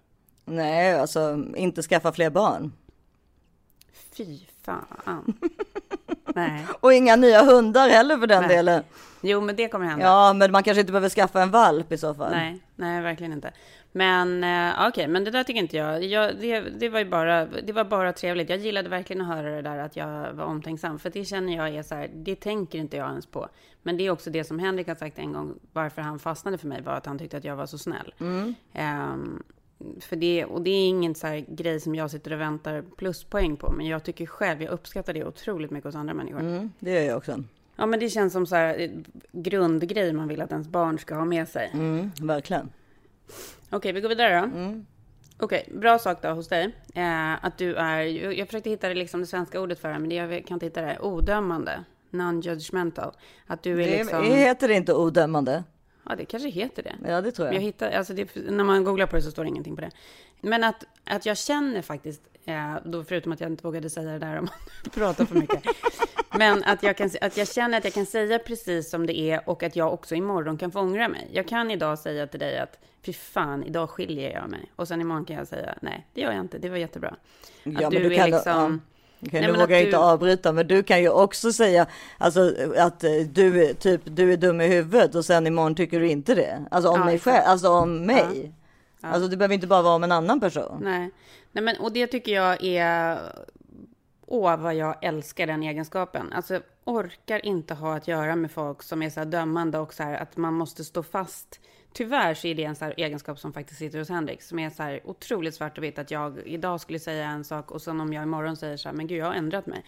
[0.44, 2.72] Nej, alltså inte skaffa fler barn.
[4.16, 5.38] Fy fan.
[6.34, 6.66] Nej.
[6.80, 8.56] Och inga nya hundar heller för den Nej.
[8.56, 8.82] delen.
[9.20, 10.06] Jo, men det kommer hända.
[10.06, 12.30] Ja, men man kanske inte behöver skaffa en valp i så fall.
[12.30, 13.52] Nej, nej, verkligen inte.
[13.96, 16.04] Men eh, okej, men det där tycker inte jag.
[16.04, 18.50] jag det, det, var ju bara, det var bara trevligt.
[18.50, 20.98] Jag gillade verkligen att höra det där att jag var omtänksam.
[20.98, 23.48] För det känner jag är så här, det tänker inte jag ens på.
[23.82, 26.66] Men det är också det som Henrik har sagt en gång, varför han fastnade för
[26.66, 28.14] mig, var att han tyckte att jag var så snäll.
[28.72, 29.42] Ehm,
[30.00, 33.72] för det, och det är ingen så grej som jag sitter och väntar pluspoäng på.
[33.72, 36.40] Men jag tycker själv, jag uppskattar det otroligt mycket hos andra människor.
[36.40, 37.44] Mm, det gör jag också.
[37.76, 38.90] Ja, men det känns som så här eh,
[39.32, 41.70] grundgrej man vill att ens barn ska ha med sig.
[41.74, 42.70] Mm, verkligen.
[43.70, 44.58] Okej, vi går vidare då.
[44.58, 44.86] Mm.
[45.38, 46.74] Okej, bra sak då hos dig.
[46.94, 48.00] Eh, att du är,
[48.32, 50.82] jag försökte hitta det, liksom det svenska ordet för det, men jag kan inte hitta
[50.82, 50.98] det.
[51.00, 51.84] Odömande.
[52.10, 53.12] Non-judgmental.
[53.46, 54.24] Att du är Det liksom...
[54.24, 55.64] heter det inte odömande.
[56.08, 56.94] Ja, det kanske heter det.
[57.08, 57.54] Ja, det tror jag.
[57.54, 59.90] jag hittar, alltså det, när man googlar på det så står det ingenting på det.
[60.40, 64.18] Men att, att jag känner faktiskt, eh, då förutom att jag inte vågade säga det
[64.18, 64.48] där om
[64.84, 65.62] att prata för mycket.
[66.38, 69.48] men att jag, kan, att jag känner att jag kan säga precis som det är
[69.48, 71.30] och att jag också imorgon kan få ångra mig.
[71.32, 74.72] Jag kan idag säga till dig att fy fan, idag skiljer jag mig.
[74.76, 77.16] Och sen imorgon kan jag säga nej, det gör jag inte, det var jättebra.
[77.62, 78.82] Ja, att men du, du är liksom...
[78.86, 78.93] ja.
[79.26, 81.86] Okej, Nej, nu vågar jag inte du- avbryta, men du kan ju också säga
[82.18, 86.08] alltså, att eh, du, typ, du är dum i huvudet och sen imorgon tycker du
[86.08, 86.64] inte det.
[86.70, 88.52] Alltså om Ja, mig själv, alltså om mig.
[89.00, 89.08] Ja.
[89.08, 90.80] Alltså det behöver inte bara vara om en annan person.
[90.82, 91.10] Nej.
[91.52, 93.18] Nej, men och det tycker jag är...
[94.26, 96.32] Åh, vad jag älskar den egenskapen.
[96.32, 100.02] Alltså, orkar inte ha att göra med folk som är så här dömande och så
[100.02, 101.60] här att man måste stå fast.
[101.96, 104.82] Tyvärr så är det en så egenskap som faktiskt sitter hos Henrik, som är så
[104.82, 105.98] här otroligt svart och vitt.
[105.98, 108.96] Att jag idag skulle säga en sak och sen om jag imorgon säger så här,
[108.96, 109.84] men gud, jag har ändrat mig.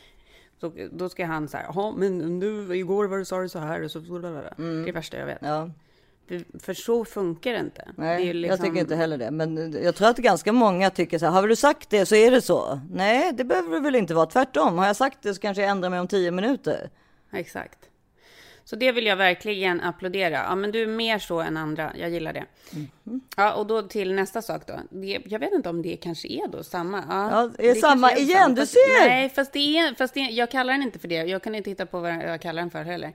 [0.60, 3.58] Så, då ska han så här, jaha, men nu, igår var det, sa du så
[3.58, 5.38] här, och så, det är det värsta jag vet.
[5.40, 5.70] Ja,
[6.60, 7.88] För, så funkar det inte.
[7.96, 9.30] nej, det liksom- jag tycker inte heller det.
[9.30, 12.30] Men jag tror att ganska många tycker så här, har du sagt det så är
[12.30, 12.80] det så.
[12.90, 14.26] Nej, det behöver det väl inte vara.
[14.26, 16.90] Tvärtom, har jag sagt det så kanske jag ändrar mig om tio minuter.
[17.32, 17.78] Exakt.
[18.68, 20.31] Så det vill jag verkligen applådera.
[20.48, 21.92] Ja, men du är mer så än andra.
[21.96, 22.44] Jag gillar det.
[23.05, 23.20] Mhm.
[23.37, 24.81] Ja, och då till nästa sak då.
[24.90, 27.05] Det, jag vet inte om det kanske är då samma.
[27.09, 29.09] Ja, Ja, det är samma kanske igen, du Fast- ser!
[29.09, 31.14] Nej, fast, det är, fast det är, jag kallar den inte för det.
[31.24, 33.12] Jag kan inte hitta på vad jag kallar den för heller.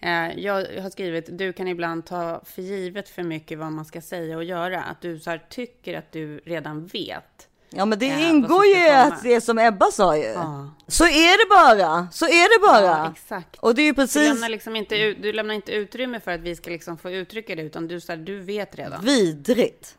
[0.00, 4.00] Eh, Jag har skrivit, du kan ibland ta för givet för mycket vad man ska
[4.00, 4.82] säga och göra.
[4.82, 7.48] Att du så här, tycker att du redan vet.
[7.74, 10.22] Ja, men det Ja, ingår ju att det som Ebba sa ju.
[10.22, 10.70] Ja.
[10.88, 12.98] Så är det bara, så är det bara.
[12.98, 13.56] Ja, exakt.
[13.60, 16.30] Och det är ju Du precis lämnar, liksom inte ut, du lämnar inte utrymme för
[16.30, 19.04] att vi ska liksom få uttrycka det, utan du, så här, du vet redan.
[19.04, 19.94] vidrigt.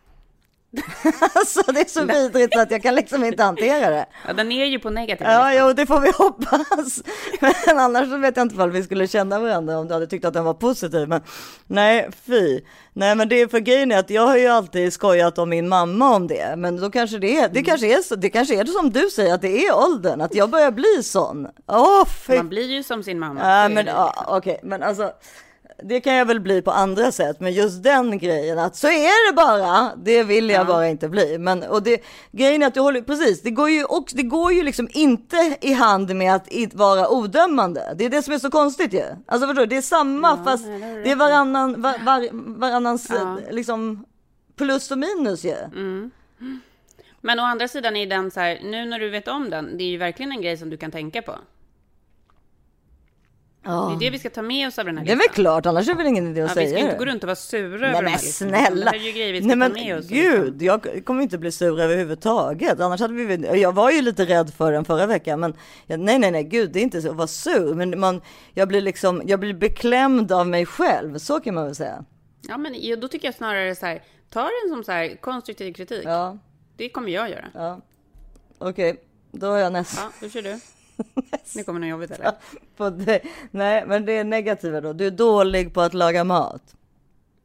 [1.34, 4.06] alltså det är så vidrigt att jag kan liksom inte hantera det.
[4.28, 5.28] Ja, den är ju på negativ.
[5.28, 7.04] Ja, jo, det får vi hoppas.
[7.66, 10.26] Men annars så vet jag inte ifall vi skulle känna varandra om du hade tyckt
[10.26, 11.08] att den var positiv.
[11.08, 11.22] Men
[11.68, 12.62] nej, fy.
[12.94, 15.70] Nej, men det är för grejen är att jag har ju alltid skojat om min
[15.70, 16.56] mamma om det.
[16.58, 19.34] Men då kanske det är, det kanske är så, det kanske är som du säger
[19.34, 21.48] att det är åldern, att jag börjar bli sån.
[21.68, 22.38] Åh, fy.
[22.38, 23.40] Man blir ju som sin mamma.
[23.40, 23.92] Ja, men det.
[23.92, 25.12] ja, okej, men alltså.
[25.86, 29.30] Det kan jag väl bli på andra sätt, men just den grejen att så är
[29.32, 29.92] det bara.
[30.04, 30.64] Det vill jag Ja.
[30.66, 31.38] bara inte bli.
[31.38, 33.42] Men och det grejen är att du håller precis.
[33.42, 34.16] Det går ju också.
[34.16, 37.94] Det går ju liksom inte i hand med att vara odömande.
[37.98, 39.04] Det är det som är så konstigt ju.
[39.26, 39.66] Alltså förstår du?
[39.66, 43.22] Det är samma fast nej, det är varannan var, var, varannans Ja.
[43.22, 43.40] Mm.
[43.52, 44.06] liksom
[44.56, 45.56] plus och minus ju.
[47.22, 49.84] Men å andra sidan är den så här, nu när du vet om den, det
[49.84, 51.36] är ju verkligen en grej som du kan tänka på.
[53.66, 53.96] Ja.
[54.00, 55.34] Det är det vi ska ta med oss av den här Det är väl listan.
[55.34, 56.98] klart, annars är det väl ingen idé att Ja, säga vi ska inte det.
[56.98, 58.58] gå runt och vara sura över Nej de men här listorna.
[58.58, 58.92] snälla.
[58.92, 60.10] Det här är ju grejer vi ska Nej men ta med oss.
[60.10, 60.18] liksom.
[60.44, 62.80] gud, jag kommer inte bli sur överhuvudtaget.
[62.80, 65.40] Annars hade vi, jag var ju lite rädd för den förra veckan.
[65.40, 65.54] Men
[65.88, 67.74] nej, nej, nej, gud, det är inte så att vara sur.
[67.74, 68.22] Men man,
[68.54, 71.18] jag blir liksom, jag blir beklämd av mig själv.
[71.18, 72.06] Så kan man väl säga.
[72.48, 76.02] Ja, men då tycker jag snarare så här, ta den som så här konstruktiv kritik.
[76.06, 76.38] Ja,
[76.78, 77.46] Det kommer jag göra.
[77.54, 77.82] ja.
[78.58, 78.96] Okej,
[79.32, 80.60] då är jag nästa Ja, då kör du.
[81.56, 82.34] Nu kommer något jobbigt eller?
[83.06, 83.32] dig.
[83.52, 84.94] Nej, men det är negativa då.
[84.94, 86.76] Du är dålig på att laga mat.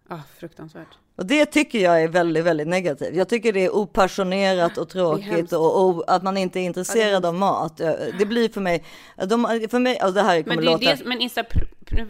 [0.09, 0.99] Ah, fruktansvärt.
[1.19, 3.17] Och det tycker jag är väldigt, väldigt negativt.
[3.17, 7.35] Jag tycker det är opassionerat och tråkigt och, och att man inte är intresserad av
[7.35, 7.77] mat.
[8.19, 8.85] Det blir för mig,
[9.17, 10.95] de, för mig, alltså det här kommer Men, det låta...
[10.95, 11.45] det, men Issa,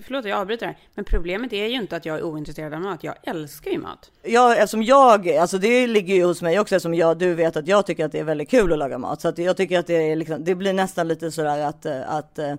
[0.07, 3.05] förlåt jag avbryter här, men problemet är ju inte att jag är ointresserad av mat.
[3.05, 4.11] Jag älskar ju mat.
[4.23, 7.69] Ja, eftersom jag, alltså det ligger ju hos mig också eftersom jag, du vet att
[7.69, 9.21] jag tycker att det är väldigt kul att laga mat.
[9.21, 12.11] Så att jag tycker att det är liksom, det blir nästan lite sådär att, eh,
[12.11, 12.55] att eh,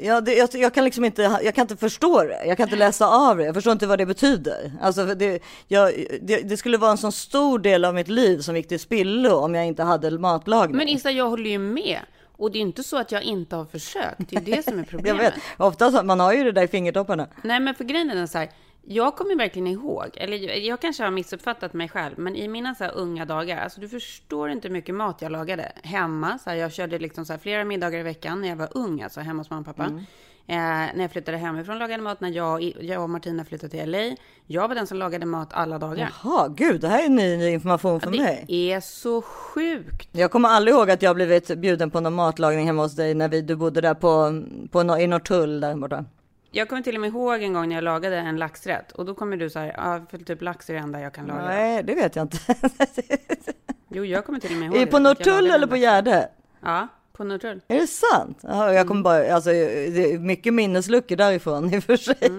[0.00, 2.44] Ja, det, jag, jag kan liksom inte, jag kan inte förstå det.
[2.46, 3.44] Jag kan inte läsa av det.
[3.44, 4.72] Jag förstår inte vad det betyder.
[4.82, 8.56] Alltså det, jag, det, det skulle vara en sån stor del av mitt liv som
[8.56, 10.76] gick till spillo om jag inte hade matlagning.
[10.76, 11.98] Men Issa, jag håller ju med.
[12.36, 14.30] Och det är inte så att jag inte har försökt.
[14.30, 15.22] Det är det som är jag problemet.
[15.22, 17.26] vet, oftast man har ju det där i fingertopparna.
[17.42, 18.50] Nej, men för grejen är så här.
[18.86, 22.84] Jag kommer verkligen ihåg, eller jag kanske har missuppfattat mig själv, men i mina så
[22.84, 26.38] unga dagar, alltså du förstår inte hur mycket mat jag lagade hemma.
[26.38, 29.20] Så här, jag körde liksom så flera middagar i veckan när jag var ung, alltså
[29.20, 29.90] hemma hos mamma och pappa.
[30.46, 34.16] Eh, när jag flyttade hemifrån lagade mات, när jag, jag och Martina flyttade till LA.
[34.46, 36.12] Jag var den som lagade mat alla dagar.
[36.24, 38.44] Jaha, gud, det här är ny, information för det mig.
[38.48, 40.08] är så sjukt.
[40.12, 43.28] Jag kommer aldrig ihåg att jag blivit bjuden på någon matlagning hemma hos dig när
[43.28, 46.04] vi, du bodde där på, på, i Norrtull där borta.
[46.56, 49.14] Jag kommer till och med ihåg en gång när jag lagade en laxrätt och då
[49.14, 51.44] kommer du så här, ja, för typ lax är det enda jag kan laga.
[51.44, 52.38] Nej, det vet jag inte.
[53.88, 55.76] Jo, jag kommer till och med ihåg Är det på Norrtull eller på.
[55.76, 56.28] Gärde?
[56.60, 57.60] Ja, på Norrtull.
[57.68, 58.38] Är det sant?
[58.42, 62.30] Ja, jag kommer bara, alltså, det är mycket minnesluckor därifrån i och för sig.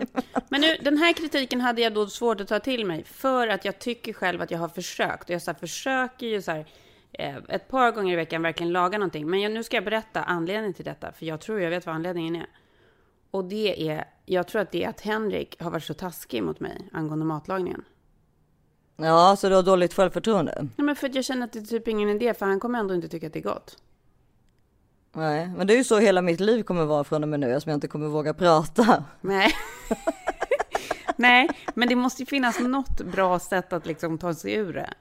[0.49, 3.65] Men nu, den här kritiken hade jag då svårt att ta till mig för att
[3.65, 5.23] jag tycker själv att jag har försökt.
[5.23, 6.65] Och jag så här, försöker ju så här,
[7.11, 9.29] eh, ett par gånger i veckan verkligen laga någonting.
[9.29, 11.95] Men jag, nu ska jag berätta anledningen till detta, för jag tror jag vet vad
[11.95, 12.45] anledningen är.
[13.35, 16.59] Och det är, jag tror att det är att Henrik har varit så taskig mot
[16.59, 17.83] mig angående matlagningen.
[18.95, 20.53] Ja, så du har dåligt självförtroende?
[20.75, 22.79] Nej, men för att jag känner att det är typ ingen idé, för han kommer
[22.79, 23.77] ändå inte tycka att det är gott.
[25.13, 27.51] Nej, men det är ju så hela mitt liv kommer vara från och med nu,
[27.51, 29.03] eftersom jag inte kommer våga prata.
[29.21, 29.51] Nej.
[31.15, 34.93] Nej, men det måste ju finnas något bra sätt att liksom ta sig ur det.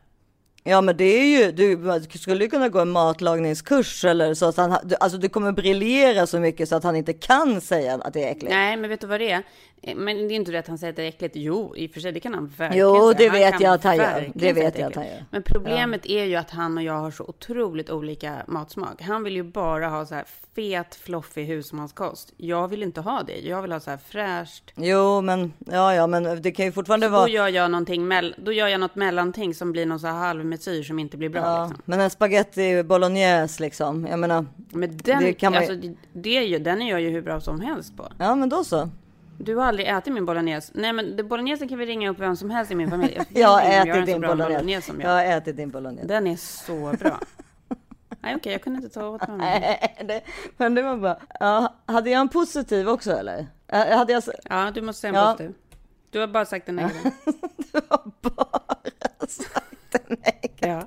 [0.66, 4.56] Ja, men det är ju, du skulle ju kunna gå en matlagningskurs eller så att
[4.56, 8.24] han, alltså du kommer briljera så mycket så att han inte kan säga att det
[8.24, 8.54] är äckligt.
[8.54, 9.42] Nej, men vet du vad det är?
[9.96, 11.36] Men det är inte det att han säger att det är äckligt.
[11.36, 13.14] Jo, i och för sig, det kan han verkligen Jo, säga.
[13.18, 14.30] det vet kan jag att han gör.
[14.34, 15.24] Det säga vet jag att han gör.
[15.30, 19.02] Men problemet är ju att han och jag har så otroligt olika matsmak.
[19.02, 20.24] Han vill ju bara ha så här
[20.54, 22.32] fet, floffig husmanskost.
[22.36, 23.38] Jag vill inte ha det.
[23.40, 24.72] Jag vill ha så här fräscht.
[24.76, 27.28] Jo, men ja, ja, men det kan ju fortfarande Då vara.
[27.28, 30.14] gör jag någonting, då gör jag något mellanting som blir någon så här
[30.54, 31.40] halvmesyr som inte blir bra.
[31.40, 31.82] Ja, Liksom.
[31.84, 34.06] men en spaghetti bolognese liksom.
[34.10, 37.10] Jag menar, Men den, Det kan man alltså, det, är ju, den är jag ju
[37.10, 38.08] hur bra som helst på.
[38.18, 38.88] ja, men då så.
[39.38, 40.72] Du har aldrig ätit min bolagnese.
[40.74, 43.20] Nej, men bolognesen kan vi ringa upp vem som helst i min familj.
[43.28, 44.86] Jag har ätit din bolognese.
[44.86, 45.14] som Jag jag.
[45.30, 46.06] har ätit din bolognese.
[46.08, 47.18] Den är så bra.
[48.20, 49.36] Nej, okej, jag kunde inte ta åt mig.
[49.38, 50.20] Nej, det,
[50.56, 51.18] men det var bra.
[51.40, 53.46] Ja, hade jag en positiv också eller?
[53.96, 55.30] Hade jag, Ja, du måste säga Ja.
[55.30, 55.54] en positiv.
[56.14, 57.12] Du har bara sagt en negativ.
[57.72, 60.16] du har bara sagt en
[60.60, 60.82] Ja.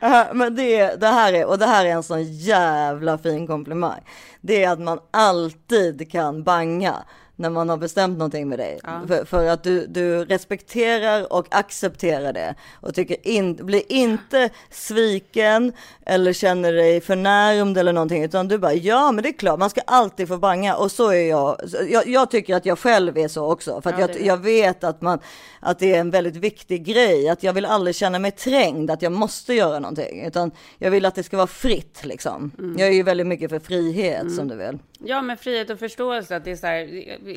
[0.00, 4.00] Ja, men det, det här är, och det här är en sån jävla fin komplimang.
[4.40, 6.94] Det är att man alltid kan banga
[7.42, 8.80] när man har bestämt någonting med dig.
[8.82, 9.00] Ja.
[9.08, 15.72] För, för att du, du respekterar och accepterar det och tycker in, blir inte sviken
[16.06, 19.70] eller känner dig förnärmd eller någonting, utan du bara ja, men det är klart, man
[19.70, 21.56] ska alltid få banga och så är jag.
[21.90, 24.84] Jag, jag tycker att jag själv är så också, för att Ja, jag, jag vet
[24.84, 25.18] att man
[25.60, 29.02] att det är en väldigt viktig grej, att jag vill aldrig känna mig trängd, att
[29.02, 32.50] jag måste göra någonting, utan jag vill att det ska vara fritt liksom.
[32.58, 32.78] Mm.
[32.78, 34.78] Jag är ju väldigt mycket för frihet som du vill.
[35.04, 36.86] Ja, men frihet och förståelse, att det är så här,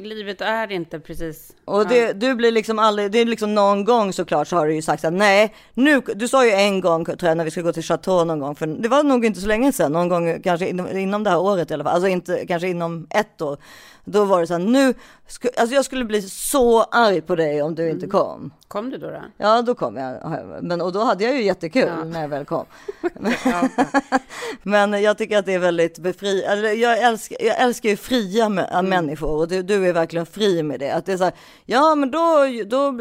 [0.04, 1.56] livet är inte precis...
[1.66, 4.76] Och det, du blir liksom aldrig, det är liksom någon gång såklart så har du
[4.76, 7.62] ju sagt att nej, nu, du sa ju en gång tror jag när vi ska
[7.62, 10.42] gå till Chateau någon gång, för det var nog inte så länge sedan, någon gång
[10.42, 13.58] kanske inom, inom det här året i alla fall, alltså inte kanske inom ett år.
[14.06, 14.94] Då var det så här, nu,
[15.28, 18.54] sku, alltså jag skulle bli så arg på dig om du inte kom.
[18.68, 19.10] Kom du då?
[19.10, 19.22] då?
[19.38, 22.04] Ja, då kom jag, men och då hade jag ju jättekul Ja.
[22.04, 22.66] när jag väl kom.
[23.46, 23.70] Ja,
[24.64, 28.46] Men jag tycker att det är väldigt befri, eller jag älskar, jag älskar ju fria
[28.46, 28.90] Mm.
[28.90, 30.92] människor och du, du är verkligen fri med det.
[30.92, 31.34] Att det är så här,
[31.66, 33.00] ja men då, då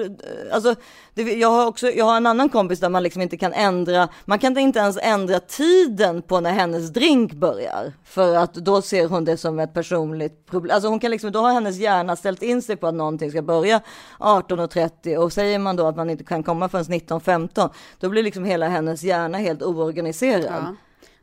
[0.53, 0.75] alltså,
[1.15, 4.09] det, jag har också, jag har en annan kompis där man liksom inte kan ändra,
[4.25, 7.93] man kan inte ens ändra tiden på när hennes drink börjar.
[8.05, 10.75] För att då ser hon det som ett personligt problem.
[10.75, 13.43] Alltså hon kan liksom, då har hennes hjärna ställt in sig på att någonting ska
[13.43, 13.81] börja
[14.19, 18.45] 18.30 och säger man då att man inte kan komma förrän 19.15, då blir liksom
[18.45, 20.45] hela hennes hjärna helt oorganiserad.
[20.45, 20.75] ja.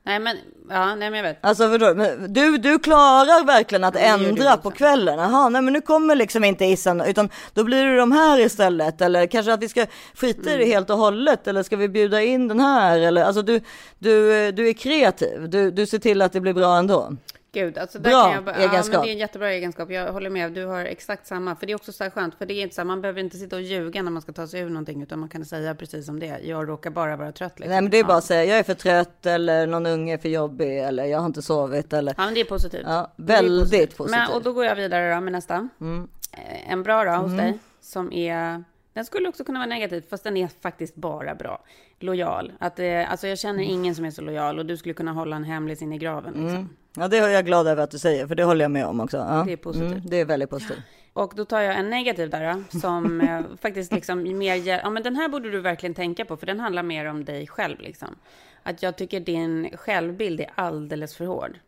[0.04, 0.38] Nej, men,
[0.70, 1.38] ja, nej, men jag vet.
[1.42, 5.20] Alltså vadå, men du, du klarar verkligen att ändra på kvällen?
[5.20, 9.02] Jaha, nej men nu kommer liksom inte Issan, utan då blir det de här istället.
[9.02, 9.86] Eller kanske att vi ska
[10.16, 10.60] skita i Mm.
[10.60, 13.00] det helt och hållet, eller ska vi bjuda in den här?
[13.00, 13.62] Eller, alltså du,
[14.00, 17.12] du, du är kreativ, du, du ser till att det blir bra ändå.
[17.54, 18.94] Gud, alltså där Bra kan jag, bara- Ja, egenskap.
[18.94, 19.92] men det är en jättebra egenskap.
[19.92, 20.52] Jag håller med.
[20.52, 21.56] Du har exakt samma.
[21.56, 22.36] För det är också så här skönt.
[22.36, 24.32] För det är inte så här, man behöver inte sitta och ljuga när man ska
[24.34, 25.02] ta sig ur någonting.
[25.04, 26.40] Utan man kan säga precis som det är.
[26.40, 27.60] Jag råkar bara vara trött.
[27.60, 27.72] Liksom.
[27.72, 28.18] Nej men det är bara ja.
[28.18, 31.26] att säga, jag är för trött, eller någon unge är för jobbig, eller jag har
[31.26, 32.84] inte sovit, eller Ja, men det är positivt.
[32.86, 34.12] Ja, väldigt positivt.
[34.28, 35.70] Men, och då går jag vidare då med nästa.
[35.82, 36.08] Mm.
[36.32, 37.60] Eh, En bra då hos dig.
[37.82, 38.64] Som är...
[38.94, 41.64] Den skulle också kunna vara negativ, fast den är faktiskt bara bra.
[42.00, 42.52] Lojal.
[42.60, 45.36] Att, eh, alltså jag känner ingen som är så lojal och du skulle kunna hålla
[45.36, 46.34] en hemlis in i graven.
[46.34, 46.50] Liksom.
[46.50, 46.70] Mm.
[46.96, 49.00] Ja det är jag glad över att du säger, för det håller jag med om
[49.00, 49.18] också.
[49.18, 49.44] Ja.
[49.46, 49.92] Det är positivt.
[49.92, 50.80] Mm, det är väldigt positivt.
[51.14, 55.04] Och då tar jag en negativ där då, som eh, faktiskt liksom mer, ja men
[55.04, 58.16] den här borde du verkligen tänka på, för den handlar mer om dig själv liksom.
[58.64, 61.60] Att jag tycker din självbild är alldeles för hård.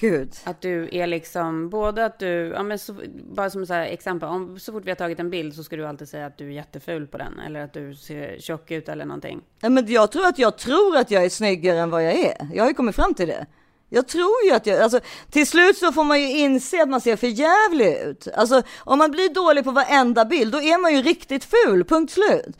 [0.00, 0.34] Gud.
[0.44, 2.94] Att du är liksom, både att du, ja men så,
[3.30, 5.86] bara som så exempel, om så fort vi har tagit en bild så ska du
[5.86, 9.04] alltid säga att du är jätteful på den, eller att du ser tjock ut eller
[9.04, 9.42] någonting.
[9.60, 12.48] Nej, men jag tror att jag tror att jag är snyggare än vad jag är.
[12.54, 13.46] Jag har ju kommit fram till det.
[13.94, 15.00] Jag tror ju att jag, alltså
[15.30, 18.28] till slut så får man ju inse att man ser för jävlig ut.
[18.34, 22.12] Alltså om man blir dålig på varenda bild, då är man ju riktigt ful, punkt
[22.12, 22.56] slut.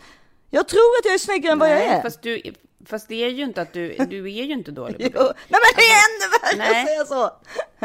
[0.51, 2.03] Jag tror att jag är snyggare än vad jag är.
[2.03, 2.43] Fast, du,
[2.87, 5.35] fast det är ju inte att du, du är ju inte dålig på Jo, det.
[5.49, 6.83] nej men det är ännu värre Nej.
[6.83, 7.31] att säga så.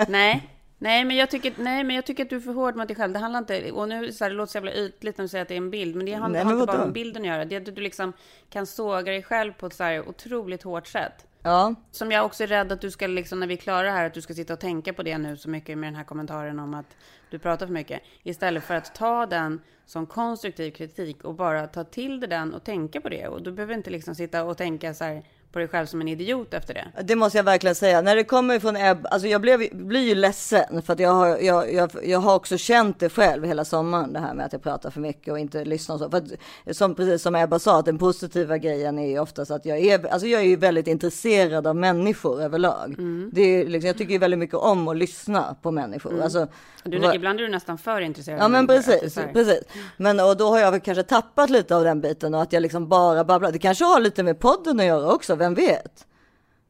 [0.11, 0.53] Nej.
[0.79, 2.97] Nej men, jag tycker, nej, men jag tycker att du är för hård mot dig
[2.97, 3.13] själv.
[3.13, 5.41] Det handlar inte, och nu så här, det låter så jävla ytligt när du säger
[5.41, 7.21] att det är en bild, men det handlar Nej, har men inte bara med bilden
[7.21, 7.45] att göra.
[7.45, 8.13] Det är att du liksom
[8.49, 11.26] kan såga dig själv på ett så här otroligt hårt sätt.
[11.47, 14.05] Ja, Som jag också är rädd att du ska, liksom, när vi är klara här,
[14.05, 16.59] att du ska sitta och tänka på det nu så mycket med den här kommentaren
[16.59, 16.97] om att
[17.29, 18.01] du pratar för mycket.
[18.23, 22.63] Istället för att ta den som konstruktiv kritik och bara ta till dig den och
[22.63, 23.27] tänka på det.
[23.27, 26.07] Och du behöver inte liksom sitta och tänka så här på dig själv som en
[26.07, 26.87] idiot efter det.
[27.03, 28.01] det måste jag verkligen säga.
[28.01, 31.27] När det kommer från Ebb, alltså jag blev, blir ju ledsen för att jag har,
[31.37, 34.63] jag, jag, jag har också känt det själv hela sommaren, det här med att jag
[34.63, 36.09] pratar för mycket och inte lyssnar och så.
[36.09, 39.65] För att, som, precis som Ebba sa, att den positiva grejen är ju oftast att
[39.65, 42.95] jag är, alltså jag är ju väldigt intresserad av människor överlag.
[43.31, 46.21] Det är liksom, jag tycker ju väldigt mycket om att lyssna på människor.
[46.21, 46.47] Alltså,
[46.83, 48.39] Du, vad- ibland är du nästan för intresserad.
[48.41, 49.63] Ja men precis, precis.
[49.97, 52.61] Men och då har jag väl kanske tappat lite av den biten och att jag
[52.61, 53.51] liksom bara babblar.
[53.51, 56.05] Det kanske har lite med podden att göra också, vem vet?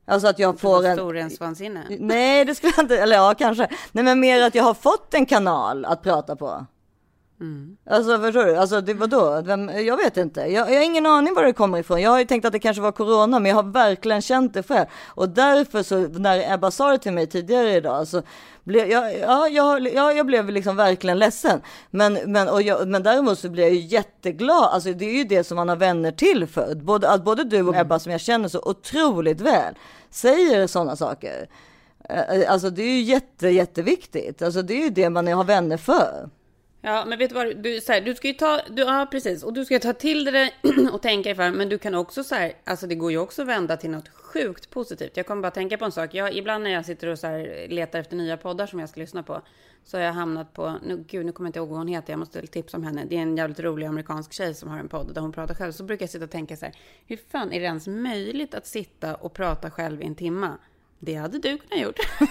[0.05, 0.95] Alltså att jag får en...
[0.95, 1.83] Storhetsvansinne.
[1.99, 3.67] Nej, det skulle jag inte, eller ja kanske.
[3.91, 6.65] Nej men mer att jag har fått en kanal att prata på.
[7.89, 8.55] Alltså förstår du?
[8.55, 9.41] Alltså det, vadå?
[9.45, 10.41] Vem, jag vet inte.
[10.41, 12.01] Jag, jag har ingen aning var det kommer ifrån.
[12.01, 14.63] Jag har ju tänkt att det kanske var corona, men jag har verkligen känt det
[14.63, 14.85] själv.
[15.07, 18.21] Och därför så, när Ebba sa det till mig tidigare idag, så
[18.63, 21.61] blev jag, ja, jag, ja, jag blev liksom verkligen ledsen.
[21.89, 24.63] Men, men, och jag, men däremot så blir jag ju jätteglad.
[24.63, 26.75] Alltså det är ju det som man har vänner till för.
[26.75, 29.73] Både, att både du och Ebba som jag känner så otroligt väl,
[30.09, 31.47] säger sådana saker.
[32.09, 34.41] Eh, Alltså det är ju jätte, jätteviktigt.
[34.41, 36.29] Alltså det är ju det man har vänner för.
[36.81, 37.57] Ja, men vet du vad?
[37.57, 40.25] Du, så här, du ska ju ta, du, ja precis, och du ska ta till
[40.25, 40.51] det
[40.91, 43.41] och tänka dig för, men du kan också så här, alltså det går ju också
[43.41, 45.17] att vända till något sjukt positivt.
[45.17, 46.13] Jag kommer bara tänka på en sak.
[46.13, 48.99] Jag, ibland när jag sitter och så här, letar efter nya poddar som jag ska
[48.99, 49.41] lyssna på,
[49.83, 52.13] så har jag hamnat på, nu, gud nu kommer jag inte ihåg vad hon heter,
[52.13, 53.05] jag måste tipsa om henne.
[53.05, 55.71] Det är en jävligt rolig amerikansk tjej som har en podd där hon pratar själv.
[55.71, 58.67] Så brukar jag sitta och tänka så här, hur fan är det ens möjligt att
[58.67, 60.57] sitta och prata själv i en timma?
[60.99, 61.99] Det hade du kunnat gjort.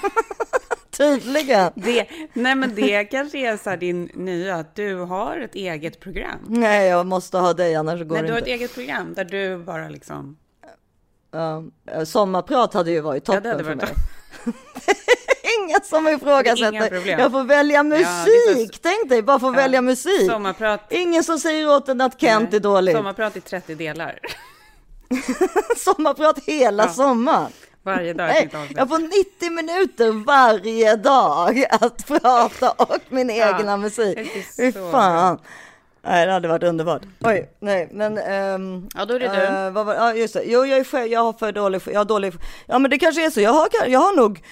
[0.97, 1.73] Tydligen.
[1.75, 6.01] Det, nej men det kanske är så här din nya, att du har ett eget
[6.01, 6.39] program.
[6.49, 8.51] Nej, jag måste ha dig annars går Nej, det du har inte.
[8.51, 10.37] ett eget program där du bara liksom...
[11.31, 11.63] Ja,
[12.05, 14.55] sommarprat hade ju varit Ja, toppen det hade för varit mig.
[15.61, 17.07] Inga som ifrågasätter.
[17.19, 18.75] Jag får välja musik.
[18.75, 20.31] så- Tänk dig, bara få välja musik.
[20.31, 22.95] Sommarprat, Ingen som säger åt en att Kent är dålig.
[22.97, 24.19] sommarprat i 30 delar.
[25.77, 26.89] Sommarprat hela Ja.
[26.93, 27.51] sommaren.
[27.87, 33.77] Varje dag Nej, jag får 90 minuter varje dag att prata och min Ja, egna
[33.77, 34.19] musik.
[34.57, 35.39] Fy fan.
[36.03, 37.03] Nej, det hade varit underbart.
[37.21, 38.19] Oj, nej, men...
[38.19, 39.43] ehm, Ja, då är det du.
[39.43, 40.43] eh, vad var, ja, just det.
[40.45, 42.35] Jo, jag är själv, jag har för dålig, jag har dålig,
[42.67, 43.41] ja men det kanske är så.
[43.41, 44.43] Jag har, jag har nog,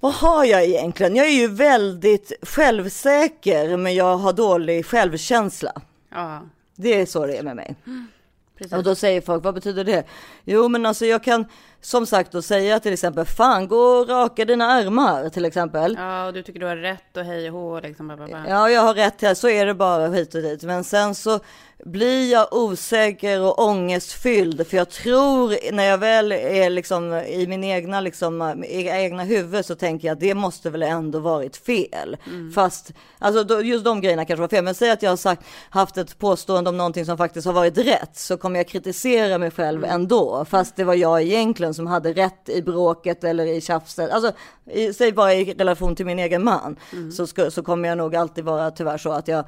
[0.00, 1.16] vad har jag egentligen?
[1.16, 5.72] Jag är ju väldigt självsäker, men jag har dålig självkänsla.
[6.12, 6.40] Ja,
[6.76, 7.74] Det är så det är med mig.
[8.58, 8.72] precis.
[8.72, 10.04] Och då säger folk, vad betyder det?
[10.44, 11.44] Jo, men alltså jag kan
[11.82, 15.96] som sagt då säga till exempel, fan gå och raka dina armar till exempel.
[15.98, 18.06] Ja, och du tycker du har rätt och hej och hå liksom.
[18.06, 18.44] Bla, bla, bla.
[18.48, 20.62] Ja, jag har rätt här, så är det bara hit och dit.
[20.62, 21.40] Men sen så
[21.84, 27.64] blir jag osäker och ångestfylld, för jag tror när jag väl är liksom i min
[27.64, 32.16] egna, liksom, i egna huvud så tänker jag att det måste väl ändå varit fel.
[32.54, 35.96] Fast, alltså just de grejerna kanske var fel, men säg att jag har sagt, haft
[35.96, 39.84] ett påstående om någonting som faktiskt har varit rätt, så kommer jag kritisera mig själv
[39.84, 44.10] ändå, fast det var jag egentligen som hade rätt i bråket eller i tjafset.
[44.10, 44.32] Alltså,
[44.66, 46.76] i, säg bara i relation till min egen man,
[47.12, 49.44] så, ska, så kommer jag nog alltid vara tyvärr så att jag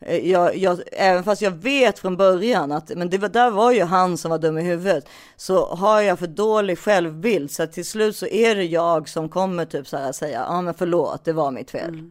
[0.00, 3.72] Eh, jag, jag, även fast jag vet från början att men det var, där var
[3.72, 7.84] ju han som var dum i huvudet, så har jag för dålig självbild så till
[7.84, 11.24] slut så är det jag som kommer typ så här säga, ja ah, men förlåt,
[11.24, 12.10] det var mitt fel.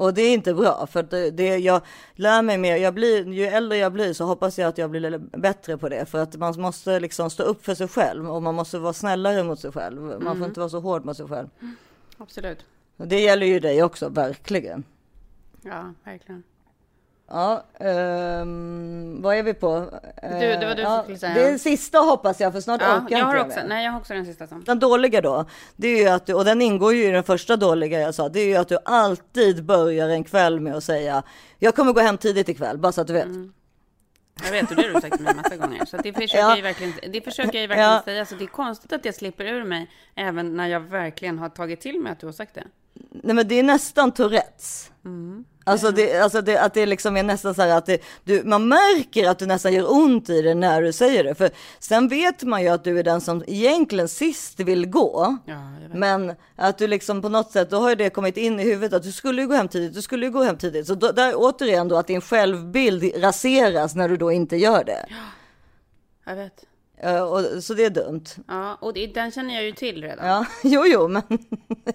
[0.00, 1.82] Och det är inte bra, för det, det, jag
[2.14, 5.18] lär mig mer, jag blir, ju äldre jag blir så hoppas jag att jag blir
[5.18, 8.54] bättre på det, för att man måste liksom stå upp för sig själv och man
[8.54, 10.22] måste vara snällare mot sig själv.
[10.22, 11.48] Man får inte vara så hård mot sig själv.
[12.18, 12.64] Absolut.
[12.96, 14.84] Och det gäller ju dig också, verkligen.
[15.62, 16.42] Ja, verkligen.
[17.32, 19.86] Ja, ehm, vad är vi på?
[20.22, 21.34] Du, det var du som ja, skulle säga.
[21.34, 23.68] Det är sista hoppas jag, för snart Ja, orkar jag har inte också, mer.
[23.68, 24.64] nej, jag har också den sista som.
[24.64, 25.44] Den dåliga då,
[25.76, 28.28] det är ju att du, och den ingår ju i den första dåliga jag sa,
[28.28, 31.22] det är ju att du alltid börjar en kväll med att säga,
[31.58, 33.28] jag kommer gå hem tidigt ikväll, bara så att du vet.
[34.44, 35.84] Jag vet, och det har du sagt till mig massa gånger.
[35.84, 36.48] Så det försöker Ja.
[36.48, 38.02] jag ju verkligen, det försöker jag ju verkligen Ja.
[38.04, 38.26] säga.
[38.26, 41.80] Så det är konstigt att det slipper ur mig, även när jag verkligen har tagit
[41.80, 42.64] till mig att du har sagt det.
[43.10, 44.90] Nej men det är nästan Tourettes.
[45.64, 48.68] Alltså, det, alltså det, att det liksom är nästan så här att det, du, man
[48.68, 51.34] märker att det nästan gör ont i det när du säger det.
[51.34, 55.36] För sen vet man ju att du är den som egentligen sist vill gå.
[55.44, 55.60] Ja.
[55.94, 58.92] Men att du liksom på något sätt, då har ju det kommit in i huvudet
[58.92, 60.86] att du skulle ju gå hem tidigt, du skulle ju gå hem tidigt.
[60.86, 65.06] Så då, där återigen då att din självbild raseras när du då inte gör det.
[66.26, 66.64] Jag vet.
[67.02, 68.24] Eh, och, så det är dumt.
[68.48, 70.26] Ja, och det, den känner jag ju till redan.
[70.28, 71.22] Ja, jo, jo, men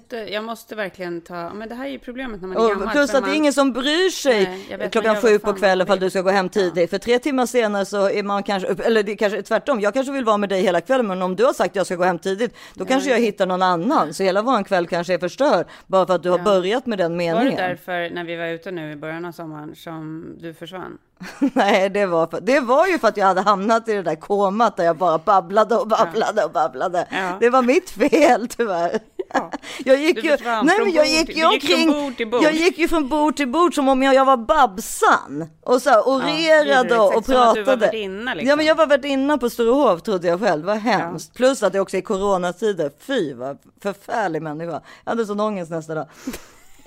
[0.32, 2.88] Jag måste verligen ta, men det här är ju problemet när man är gammal.
[2.88, 5.40] och plus för att det är man- ingen som bryr sig Nej, klockan man sju
[5.40, 6.90] på kvällen man ifall du ska gå hem tidigt.
[6.90, 10.14] För tre timmar senare så är man kanske, eller det är kanske tvärtom, jag kanske
[10.14, 12.04] vill vara med dig hela kvällen, men om du har sagt att jag ska gå
[12.04, 14.14] hem tidigt, då kanske jag hittar någon annan.
[14.14, 17.12] Så hela vår kväll kanske är förstörd, bara för att du har börjat med den
[17.12, 17.56] Var meningen.
[17.56, 20.98] det därför när vi var ute nu i början av sommaren som du försvann?
[21.40, 24.16] Nej, det var, för, det var ju för att jag hade hamnat i det där
[24.16, 27.08] komat där jag bara babblade och babblade och babblade.
[27.12, 27.38] Ja.
[27.40, 29.00] Det var mitt fel tyvärr.
[29.34, 29.52] Ja.
[29.86, 32.44] Jag gick ju, nej, men jag gick ju du gick från omkring, bord till bord.
[32.44, 35.90] jag gick ju från bord till bord som om jag, jag var Babsan och så
[35.90, 37.86] här, orerade är och, och som att du var pratade.
[37.86, 38.50] värdinna, liksom.
[38.50, 41.34] Ja, men jag var värdinna på Sturehof trodde jag själv, vad hemskt.
[41.34, 44.82] Plus att det också är coronatider, fy vad förfärlig människa.
[45.04, 46.08] Jag hade sån ångest nästa dag.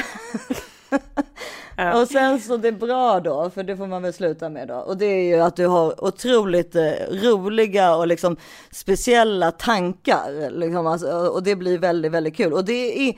[1.96, 4.76] Och sen så det är bra då, för det får man väl sluta med då.
[4.76, 8.38] Och det är ju att du har otroligt eh, roliga och liksom
[8.72, 10.50] speciella tankar.
[10.52, 12.54] Liksom, alltså, och det blir väldigt, väldigt kul.
[12.54, 13.16] Och det är,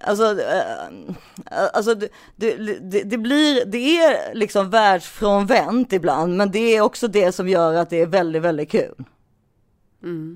[0.00, 6.80] alltså, eh, alltså det, det, det, blir, det är liksom världsfrånvänt ibland, men det är
[6.80, 9.04] också det som gör att det är väldigt, väldigt kul.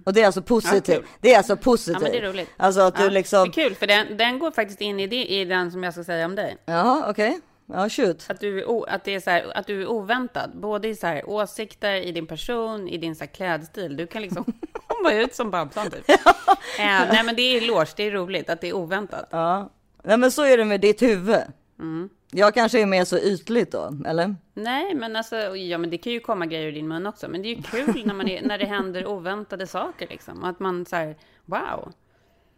[0.04, 1.04] Och det är alltså positivt.
[1.04, 1.96] Ja, det är alltså positivt.
[1.96, 2.50] Ja, men det är roligt.
[2.56, 5.06] Alltså att Ja, du liksom, Det är kul, för den, den går faktiskt in i,
[5.06, 6.56] det, i den som jag ska säga om dig.
[6.66, 8.26] ja okej, ja shoot.
[8.28, 11.06] Att du, är att, det är så här, att du är oväntad, både i så
[11.06, 13.96] här, åsikter, i din person, i din så här, klädstil.
[13.96, 14.44] Du kan liksom
[14.86, 16.08] komma ut som Babsan typ.
[16.08, 16.16] eh,
[16.78, 19.28] nej men det är eloge, det är roligt att det är oväntat.
[19.30, 19.70] Ja,
[20.02, 21.42] nej men så är det med ditt huvud.
[21.78, 22.08] Mm.
[22.30, 24.36] Jag kanske är mer så ytligt då, eller?
[24.54, 27.28] Nej, men alltså, ja men det kan ju komma grejer ur din mun också.
[27.28, 30.44] Men det är ju kul när, man är, när det händer oväntade saker liksom.
[30.44, 31.92] Att man så här, wow.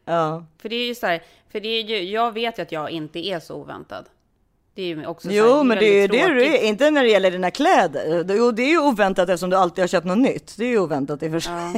[0.05, 0.47] Ja.
[0.59, 2.91] För det är ju så här, för det är ju, jag vet ju att jag
[2.91, 4.09] inte är så oväntad.
[4.79, 6.91] Det är ju också så här, Jo, men det är ju det du är, inte
[6.91, 8.25] när det gäller dina kläder.
[8.29, 10.55] Jo, det är ju oväntat eftersom du alltid har köpt något nytt.
[10.57, 11.53] Det är ju oväntat i och för sig.
[11.53, 11.73] Ja.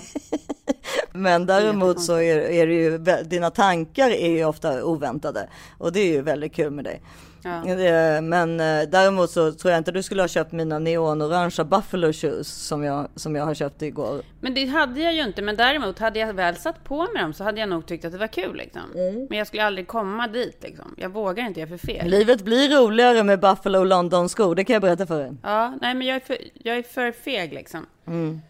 [1.13, 5.49] Men däremot så är, är det ju, dina tankar är ju ofta oväntade.
[5.79, 7.03] Och det är ju väldigt kul med dig.
[7.43, 7.67] Ja.
[7.67, 12.13] Eh, Men eh, däremot så tror jag inte du skulle ha köpt mina neonorangea Buffalo
[12.13, 14.23] shoes som jag, som jag har köpt igår.
[14.41, 15.43] Men det hade jag ju inte.
[15.43, 18.13] Men däremot hade jag väl satt på mig dem så hade jag nog tyckt att
[18.13, 18.57] det var kul.
[18.57, 18.83] Liksom.
[18.95, 19.27] Mm.
[19.31, 20.59] Men jag skulle aldrig komma dit.
[20.63, 20.95] Liksom.
[20.99, 22.11] Jag vågar inte, jag är för feg.
[22.11, 25.33] Livet blir roligare med Buffalo London skor, det kan jag berätta för dig.
[25.43, 27.87] Ja, nej men jag är för, jag är för feg liksom.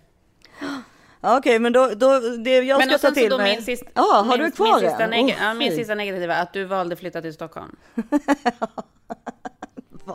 [0.60, 0.66] Ja,
[1.22, 3.54] Okej, men då, då det jag Men ska ta till mig.
[3.56, 6.34] min sista, Ja, har min, du kvar min sista, neg- Åh, ja, min sista negativa,
[6.34, 7.76] att du valde att flytta till Stockholm.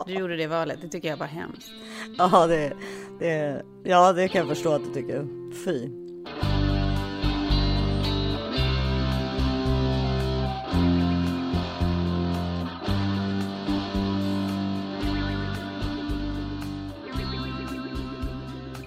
[0.06, 1.70] Du gjorde det valet, det tycker jag var hemskt.
[2.18, 2.72] Ja, det,
[3.20, 5.26] det, ja, det kan jag förstå att du tycker.
[5.64, 6.05] Fy.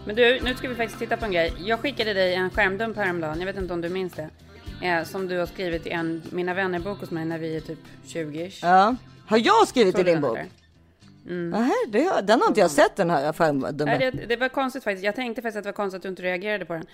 [0.09, 1.53] Men du, nu ska vi faktiskt titta på en grej.
[1.59, 4.29] Jag skickade dig en skärmdump häromdagen, jag vet inte om du minns det.
[4.87, 7.79] Eh, som du har skrivit i en Mina vänner-bok hos mig när vi är typ
[8.05, 8.95] 20 Ja.
[9.27, 10.37] Har jag skrivit i Såg du din bok?
[10.37, 11.49] eller?
[11.49, 13.99] Nähä, det, den har inte jag sett den här Nej, skärmdummen.
[13.99, 15.05] det, det var konstigt faktiskt.
[15.05, 16.85] Jag tänkte faktiskt att det var konstigt att du inte reagerade på den.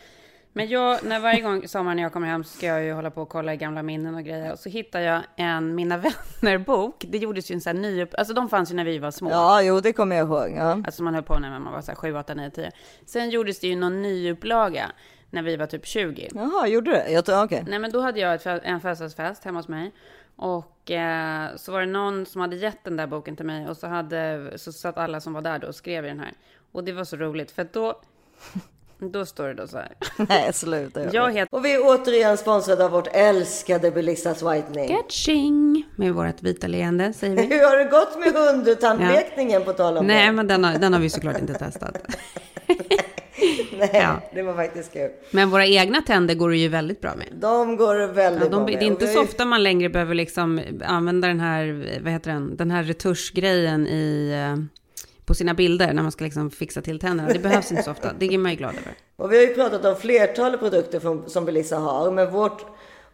[0.58, 3.12] Men jag, när varje gång sommar när jag kommer hem så ska jag ju hålla
[3.12, 4.52] på och kolla i gamla minnen och grejer.
[4.52, 7.06] Och så hittar jag en Mina vänner-bok.
[7.08, 9.30] Det gjordes ju en sån här ny, alltså de fanns ju när vi var små.
[9.30, 10.54] Ja, jo, det kommer jag ihåg.
[10.58, 10.82] Ja.
[10.86, 12.72] Alltså man höll på när man var så här 7, 8, 9, 10.
[13.06, 14.92] Sen gjordes det ju någon nyupplaga
[15.30, 16.30] när vi var typ 20.
[16.34, 17.12] Jaha, gjorde det?
[17.12, 17.64] Jag tror, okej.
[17.68, 19.92] Nej men då hade jag ett, en födelsedagsfest hemma hos mig.
[20.36, 23.68] Och eh, så var det någon som hade gett den där boken till mig.
[23.68, 26.34] Och så, hade, så satt alla som var där då och skrev i den här.
[26.72, 28.02] Och det var så roligt för då,
[29.12, 29.92] då står det då så här.
[30.30, 31.14] Nej, sluta.
[31.14, 34.90] Jag heter Och vi är återigen sponsrade av vårt älskade Belissas Whitening.
[34.90, 37.42] Getching med vårt vita leende säger vi.
[37.56, 40.32] Hur har det gått med hundtandlekningen på tal om Nej det?
[40.32, 41.98] men den har, den har vi såklart inte testat.
[43.78, 44.22] Nej, ja.
[44.34, 45.10] det var faktiskt kul.
[45.32, 47.28] Men våra egna tänder går det ju väldigt bra med.
[47.34, 48.84] De går väldigt Ja, bra de, det med.
[48.84, 52.32] är Och inte så ju- ofta man längre behöver liksom använda den här, vad heter
[52.32, 54.64] den, den här retuschgrejen i, eh,
[55.26, 57.34] på sina bilder när man ska liksom fixa till tänderna.
[57.34, 58.14] Det behövs inte så ofta.
[58.20, 58.94] Det är man ju glad över.
[59.16, 62.66] Och vi har ju pratat om flertalet produkter från, som Belissa har, men vårt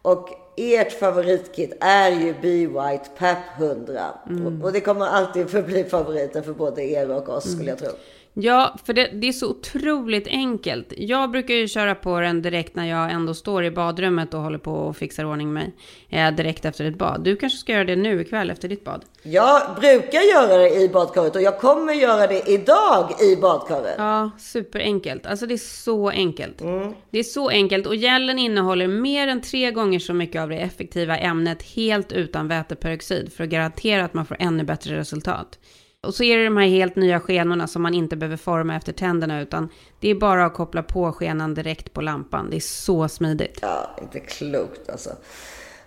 [0.01, 4.01] och ert favoritkit är ju Be White PAP 100.
[4.29, 4.45] Mm.
[4.45, 7.89] Och, och det kommer alltid förbli favoriten för både er och oss skulle jag tro.
[8.33, 10.93] Ja, för det, det är så otroligt enkelt.
[10.97, 14.57] Jag brukar ju köra på den direkt när jag ändå står i badrummet och håller
[14.57, 15.73] på och fixar ordning mig.
[16.09, 17.23] Eh, direkt efter ett bad.
[17.23, 19.05] Du kanske ska göra det nu ikväll efter ditt bad?
[19.23, 23.95] Jag brukar göra det i badkaret och jag kommer göra det idag i badkaret.
[23.97, 25.25] Ja, superenkelt.
[25.25, 26.61] Alltså det är så enkelt.
[27.09, 30.57] Det är så enkelt och gällen innehåller mer än tre gånger så mycket av det
[30.57, 35.59] effektiva ämnet helt utan väteperoxid för att garantera att man får ännu bättre resultat.
[36.07, 38.93] Och så är det de här helt nya skenorna som man inte behöver forma efter
[38.93, 42.49] tänderna utan det är bara att koppla på skenan direkt på lampan.
[42.49, 43.59] Det är så smidigt.
[43.61, 45.09] Ja, inte klokt alltså.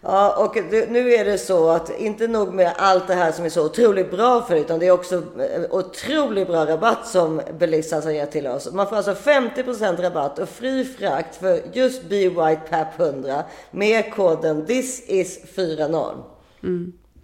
[0.00, 3.48] Ja, och nu är det så att inte nog med allt det här som är
[3.48, 8.12] så otroligt bra för utan det är också eh, otroligt bra rabatt som Belissas har
[8.12, 8.72] gett till oss.
[8.72, 14.14] Man får alltså 50% rabatt och fri frakt för just Be White PAP 100 med
[14.14, 16.22] koden THISIS40.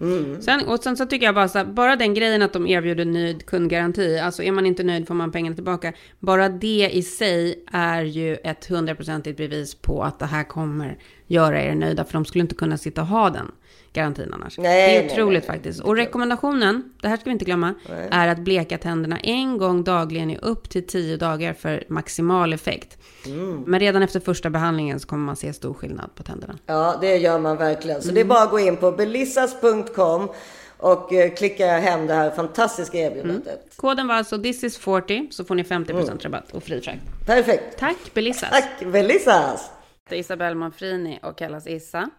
[0.00, 0.42] Mm.
[0.42, 3.04] Sen, och sen så tycker jag bara så här, bara den grejen att de erbjuder
[3.04, 5.92] nöjd kundgaranti, alltså är man inte nöjd får man pengarna tillbaka.
[6.18, 10.98] Bara det i sig är ju ett hundraprocentigt bevis på att det här kommer
[11.30, 13.52] göra er nöjda, för de skulle inte kunna sitta och ha den
[13.92, 14.58] garantin annars.
[14.58, 15.56] Nej, det är nej, otroligt nej.
[15.56, 15.80] faktiskt.
[15.80, 17.74] Och rekommendationen, det här ska vi inte glömma,
[18.10, 22.98] är att bleka tänderna en gång dagligen i upp till 10 dagar för maximal effekt.
[23.26, 23.62] Mm.
[23.66, 26.58] Men redan efter första behandlingen så kommer man se stor skillnad på tänderna.
[26.66, 28.02] Ja, det gör man verkligen.
[28.02, 30.28] Så det är bara att gå in på belissas.com
[30.76, 33.76] och eh, klicka hem det här fantastiska erbjudandet.
[33.76, 37.26] Koden var alltså this is 40 så får ni 50% rabatt och fri frakt.
[37.26, 37.78] Perfekt.
[37.78, 38.50] Tack Belissas.
[38.50, 39.70] Tack Belissas!
[40.10, 42.10] Det är Isabelle Manfrini och kallas Issa.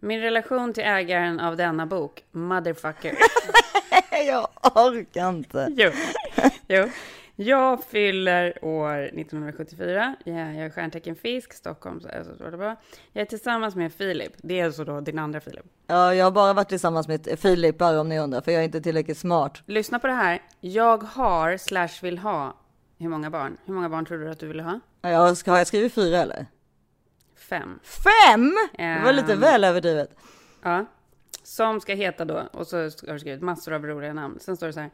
[0.00, 3.14] Min relation till ägaren av denna bok, motherfucker.
[4.26, 5.68] Jag orkar inte.
[5.70, 5.90] jo.
[6.68, 6.88] jo.
[7.36, 10.16] Jag fyller år 1974.
[10.24, 12.00] Jag är stjärntecken fisk, Stockholm.
[12.58, 12.76] Bara.
[13.12, 14.32] Jag är tillsammans med Filip.
[14.36, 15.64] Det är alltså då din andra Filip.
[15.86, 18.64] Ja, jag har bara varit tillsammans med Filip bara om ni undrar, för jag är
[18.64, 19.62] inte tillräckligt smart.
[19.66, 20.42] Lyssna på det här.
[20.60, 22.56] Jag har slash vill ha.
[22.98, 23.56] Hur många barn?
[23.64, 24.80] Hur många barn tror du att du vill ha?
[25.02, 26.46] Ja, Jag ska, har jag skrivit fyra eller?
[27.48, 27.78] Fem.
[27.82, 28.54] Fem?
[28.76, 29.40] Det var lite Ehm.
[29.40, 30.10] väl överdrivet.
[30.62, 30.84] Ja.
[31.42, 34.38] Som ska heta då, och så har du skrivit massor av roliga namn.
[34.40, 34.90] Sen står det så här.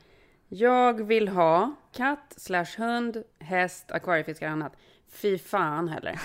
[0.48, 4.72] Jag vill ha katt slash hund, häst, akvariefiskar och annat.
[5.12, 6.20] Fy fan heller.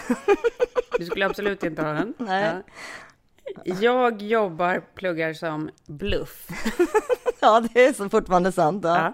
[0.99, 2.13] Du skulle absolut inte ha hund.
[2.17, 2.53] Nej.
[3.65, 3.76] Ja.
[3.82, 6.47] Jag jobbar, pluggar som bluff.
[7.39, 8.84] Ja, det är så fortfarande sant.
[8.84, 8.97] Ja.
[8.97, 9.13] Ja.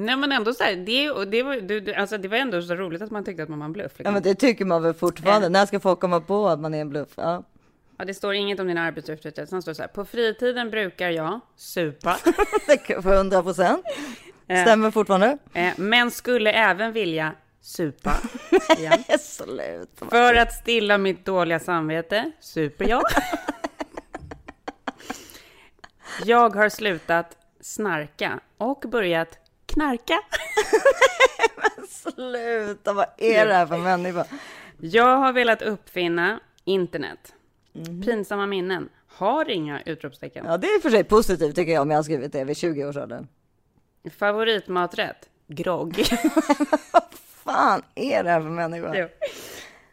[0.00, 3.02] Nej men ändå så här, det, det, var, det, alltså, det var ändå så roligt
[3.02, 3.92] att man tyckte att man var en bluff.
[3.92, 4.12] Ja, Liksom.
[4.14, 5.44] men det tycker man väl fortfarande.
[5.46, 5.48] Ja.
[5.50, 7.08] När ska folk komma på att man är en bluff?
[7.16, 7.44] Ja.
[7.98, 9.46] Ja, det står inget om din arbetsuppgifter.
[9.46, 12.14] Sen står det så här, på fritiden brukar jag supa,
[13.02, 13.84] För 100 procent.
[14.44, 15.38] Stämmer fortfarande.
[15.54, 18.14] eh, men skulle även vilja supa
[18.78, 19.04] igen.
[19.20, 20.06] Sluta.
[20.10, 23.02] För att stilla mitt dåliga samvete super jag.
[26.24, 29.38] Jag har slutat snarka och börjat
[29.72, 30.20] knarka.
[31.88, 34.24] Sluta, vad är det här för människa?
[34.78, 37.34] Jag har velat uppfinna internet.
[38.04, 38.88] Pinsamma minnen.
[39.06, 40.46] Har inga utropstecken.
[40.46, 43.26] Ja, det är för sig positivt tycker jag om jag har skrivit det vid 20-årsåldern.
[44.18, 45.28] Favoritmaträtt.
[45.46, 45.96] Grogg.
[47.44, 48.94] Fan är det här för människa?
[48.94, 49.08] Jo.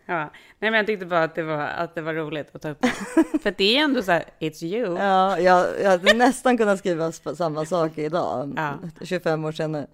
[0.10, 2.70] Ja, nej men jag tyckte bara att det var, att det var roligt att ta
[2.70, 2.86] upp.
[3.44, 4.98] För det är ändå så här, it's you.
[4.98, 8.74] Ja, jag, jag hade nästan kunnat skriva samma sak idag, Ja.
[9.06, 9.88] 25 år senare.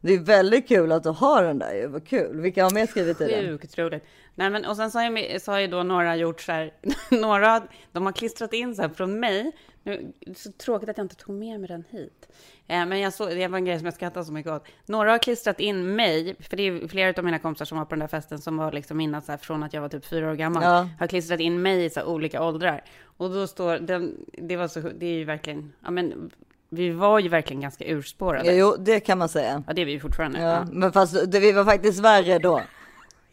[0.00, 2.40] Det är väldigt kul att du har den där ju, vad kul.
[2.40, 3.58] Vilka har mer skrivit i den?
[3.58, 4.04] Sjukt roligt.
[4.34, 6.72] Nej, men, och sen så har, ju, så har ju då några gjort så här,
[7.10, 9.52] några, de har klistrat in så här från mig.
[9.88, 12.28] Nu, det är så tråkigt att jag inte tog med mig den hit.
[12.66, 14.66] Eh, men jag såg, det var en grej som jag skrattade så mycket åt.
[14.86, 17.90] Några har klistrat in mig, för det är flera av mina kompisar som var på
[17.90, 20.30] den där festen som var liksom innan så här, från att jag var typ fyra
[20.30, 20.62] år gammal.
[20.62, 20.88] Ja.
[20.98, 22.84] Har klistrat in mig i så här, olika åldrar.
[23.16, 26.30] Och då står, den, det var så, det är ju verkligen, ja men,
[26.70, 28.54] vi var ju verkligen ganska urspårade.
[28.54, 29.62] Jo, det kan man säga.
[29.66, 30.40] Ja, det är vi ju fortfarande.
[30.40, 30.66] Ja, Ja.
[30.72, 32.62] men fast det, vi var faktiskt värre då.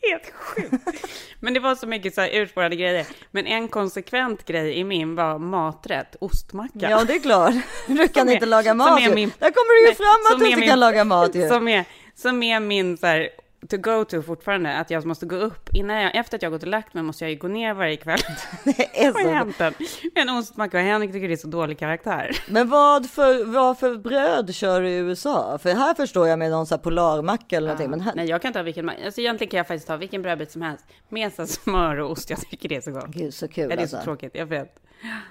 [0.01, 1.05] Helt sjukt.
[1.39, 3.05] Men det var så mycket så här urspårade grejer.
[3.31, 6.89] Men en konsekvent grej i min var maträtt, ostmacka.
[6.89, 7.53] Ja, det är klart.
[7.87, 10.39] Du kan Som är- inte laga mat min- Där kommer det ju fram att som
[10.39, 11.47] du är inte min- kan laga mat ju.
[11.49, 11.85] Som är,
[12.15, 13.29] som är min så här,
[13.69, 15.69] to go to fortfarande, att jag måste gå upp.
[15.73, 17.95] Innan jag, efter att jag gått och lagt mig måste jag ju gå ner varje
[17.97, 18.19] kväll
[18.63, 19.29] Det är och så.
[19.29, 19.71] hämta
[20.15, 20.77] en, ostmacka.
[20.77, 22.31] Och Henrik tycker det är så dålig karaktär.
[22.49, 25.57] Men vad för, vad för bröd kör du i USA?
[25.57, 27.89] För här förstår jag med någon så här polarmacka eller någonting.
[27.89, 30.51] Men här, Nej, jag kan ta vilken, alltså egentligen kan jag faktiskt ta vilken brödbit
[30.51, 30.85] som helst.
[31.09, 33.05] Med här smör och ost, jag tycker det är så gott.
[33.07, 34.01] Gud så kul Ja, det är så alltså.
[34.09, 34.75] tråkigt, jag vet.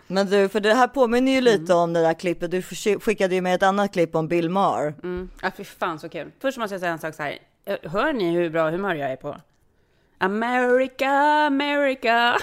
[0.07, 1.77] Men du, för det här påminner ju lite Mm.
[1.83, 2.51] om det där klippet.
[2.51, 4.95] Du skick- skickade ju med ett annat klipp om Bill Maher.
[5.03, 5.31] Mm.
[5.43, 6.31] Ja, fy fan så kul.
[6.41, 7.39] Först måste jag säga en sak så här.
[7.65, 9.37] Eh, hör ni hur bra humör jag är på?
[10.25, 11.11] America,
[11.47, 12.37] America.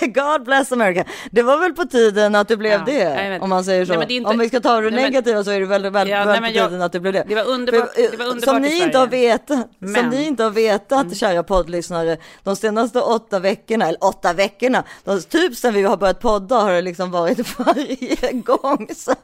[0.00, 1.04] God bless America.
[1.30, 3.94] Det var väl på tiden att du blev Ja, det, om man säger så.
[3.94, 6.08] Nej, inte- Om vi ska ta det Nej, men- negativa så är det väldigt väl,
[6.08, 7.24] Ja, väl nej, på jag- tiden att du blev det.
[7.28, 9.96] det var underbart- För, eh, det var underbart som ni inte har vetat, som Men-
[9.96, 10.10] Mm.
[10.10, 15.56] ni inte har vetat, kära poddlyssnare, de senaste åtta veckorna, eller åtta veckorna, de, typ
[15.56, 18.88] sen vi har börjat podda har det liksom varit varje gång.
[18.96, 19.14] Så,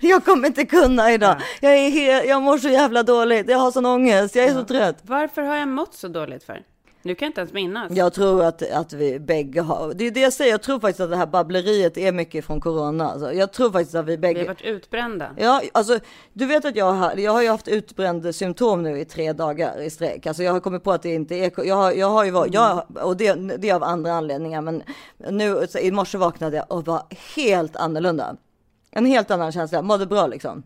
[0.00, 1.36] jag kommer inte kunna idag.
[1.60, 4.98] Jag, är jag mår så jävla dåligt, jag har sån ångest, jag är så trött.
[5.02, 6.60] Varför har jag mått så dåligt för?
[7.04, 7.92] Nu kan jag inte ens minnas.
[7.92, 11.00] Jag tror att, att vi bägge har, det är det jag säger, jag tror faktiskt
[11.00, 13.10] att det här babbleriet är mycket från corona.
[13.10, 13.32] Alltså.
[13.32, 14.40] Jag tror faktiskt att vi Vi bägge...
[14.40, 15.30] har varit utbrända.
[15.36, 15.98] Ja, alltså
[16.32, 19.80] du vet att jag har, jag har ju haft utbränd symptom nu i tre dagar
[19.82, 20.26] i sträck.
[20.26, 22.54] Alltså jag har kommit på att det inte är, jag har, jag har ju varit,
[22.54, 24.82] jag, och det, det är av andra anledningar, men
[25.30, 27.02] nu i morse vaknade jag och var
[27.36, 28.36] helt annorlunda.
[28.90, 30.62] En helt annan känsla, mådde bra liksom.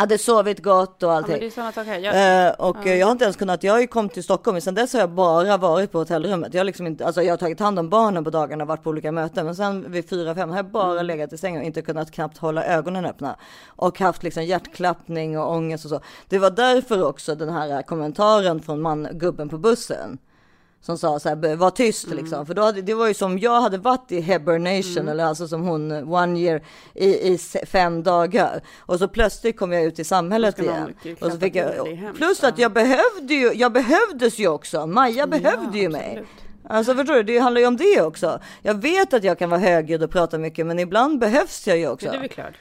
[0.00, 1.50] Hade sovit gott och Ja, allting.
[1.86, 1.98] här.
[1.98, 4.54] Jag, Eh, och eh, jag har inte ens kunnat, jag har ju kommit till Stockholm,
[4.54, 6.54] men sen dess har jag bara varit på hotellrummet.
[6.54, 8.90] Jag har liksom inte, alltså jag har tagit hand om barnen på dagarna, varit på
[8.90, 11.06] olika möten, men sen vid fyra, fem har jag bara Mm.
[11.06, 13.36] legat i sängen och inte kunnat knappt hålla ögonen öppna.
[13.66, 16.00] Och haft liksom hjärtklappning och ångest och så.
[16.28, 20.18] Det var därför också den här kommentaren från man, gubben på bussen.
[20.82, 22.18] Som sa så här, var tyst Mm.
[22.18, 22.46] liksom.
[22.46, 25.62] För då hade, det var ju som jag hade varit i hibernation, eller alltså som
[25.62, 26.62] hon, one year,
[26.94, 28.60] i, i fem dagar.
[28.78, 30.94] Och så plötsligt kom jag ut i samhället igen.
[31.20, 34.86] Och så fick jag, plus att jag behövde ju, jag behövdes ju också.
[34.86, 36.08] Maja behövde ju mig.
[36.10, 36.28] absolut.
[36.68, 38.40] Alltså förstår du, det handlar ju om det också.
[38.62, 41.88] Jag vet att jag kan vara högljudd och prata mycket, men ibland behövs jag ju
[41.88, 42.06] också.
[42.10, 42.54] det är väl klart.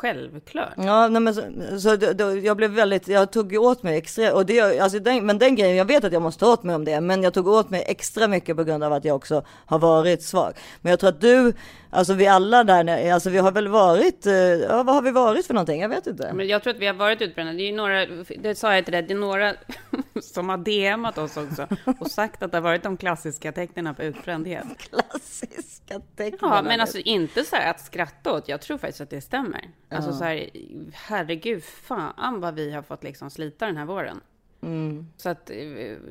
[0.00, 0.72] Självklart.
[0.76, 1.42] Ja, nej, men så,
[1.80, 5.26] så då, då, jag blev väldigt, jag tog åt mig extra, och det, alltså den,
[5.26, 7.34] men den grejen, jag vet att jag måste ta åt mig om det, men jag
[7.34, 10.52] tog åt mig extra mycket på grund av att jag också har varit svag.
[10.80, 11.52] Men jag tror att du,
[11.90, 15.46] alltså vi alla där, alltså vi har väl varit, eh, ja vad har vi varit
[15.46, 15.80] för någonting?
[15.80, 16.32] Jag vet inte.
[16.32, 17.52] Men jag tror att vi har varit utbrända.
[17.52, 18.06] Det är ju några,
[18.38, 19.54] det sa jag till dig, det är några
[20.22, 21.66] som har DMat oss också
[22.00, 24.64] och sagt att det har varit de klassiska tecknen på utbrändhet.
[24.78, 26.38] Klassiska tecken.
[26.40, 28.48] Ja, men alltså inte så här att skratta åt.
[28.48, 29.68] Jag tror faktiskt att det stämmer.
[29.90, 30.50] Alltså så här,
[30.92, 34.20] herregud, fan vad vi har fått liksom slita den här våren.
[34.62, 35.06] Mm.
[35.16, 35.56] Så att eh,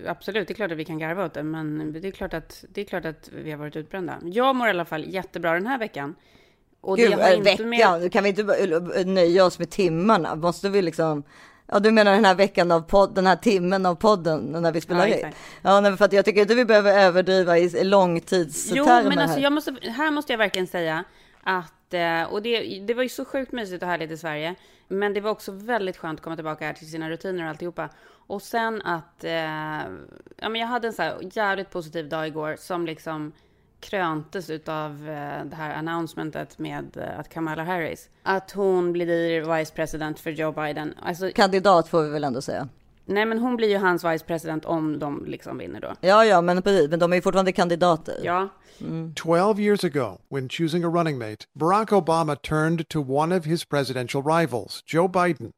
[0.08, 2.66] absolut, det är klart att vi kan garva åt det, men det är klart att,
[2.74, 4.18] det är klart att vi har varit utbrända.
[4.24, 6.16] Jag mår i alla fall jättebra den här veckan.
[6.82, 8.12] Och Gud, det har inte veckan, med...
[8.12, 8.42] kan vi inte
[8.96, 10.36] äh, nöja oss med timmarna?
[10.36, 11.24] Måste vi liksom,
[11.66, 14.82] ja du menar den här veckan av podd, den här timmen av podden när vi
[14.82, 15.34] spelar Ja, in?
[15.62, 19.40] Ja, nej, för att jag tycker inte vi behöver överdriva i Jo, långtidstermer men alltså
[19.40, 19.50] här.
[19.50, 21.04] måste, här måste jag verkligen säga
[21.44, 24.56] att att, eh, och det, det var ju så sjukt mysigt och härligt i Sverige.
[24.88, 27.90] Men det var också väldigt skönt att komma tillbaka här till sina rutiner och alltihopa.
[28.28, 29.32] Och sen att, eh,
[30.38, 33.32] ja men jag hade en så här jävligt positiv dag igår som liksom
[33.80, 39.74] kröntes utav eh, det här announcementet med eh, att Kamala Harris, att hon blir vice
[39.74, 40.94] president för Joe Biden.
[41.02, 42.68] Alltså, Kandidat får vi väl ändå säga.
[43.10, 45.94] Nej men hon blir ju hans vice president om de liksom vinner då.
[46.02, 48.16] Ja, ja, men precis, men de är ju fortfarande kandidater.
[48.24, 48.50] Ja,
[48.82, 49.14] mm.
[49.16, 53.66] 12 years ago, when choosing a running mate, Barack Obama turned to one of his
[53.66, 55.52] presidential rivals, Joe Biden.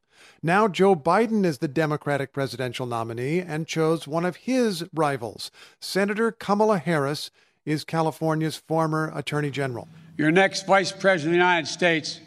[0.44, 5.52] Now, Joe Biden is the Democratic presidential nominee and chose one of his rivals.
[5.80, 7.32] Senator Kamala Harris
[7.66, 9.88] is California's former attorney general.
[10.18, 12.20] Your next Vice President of the United States,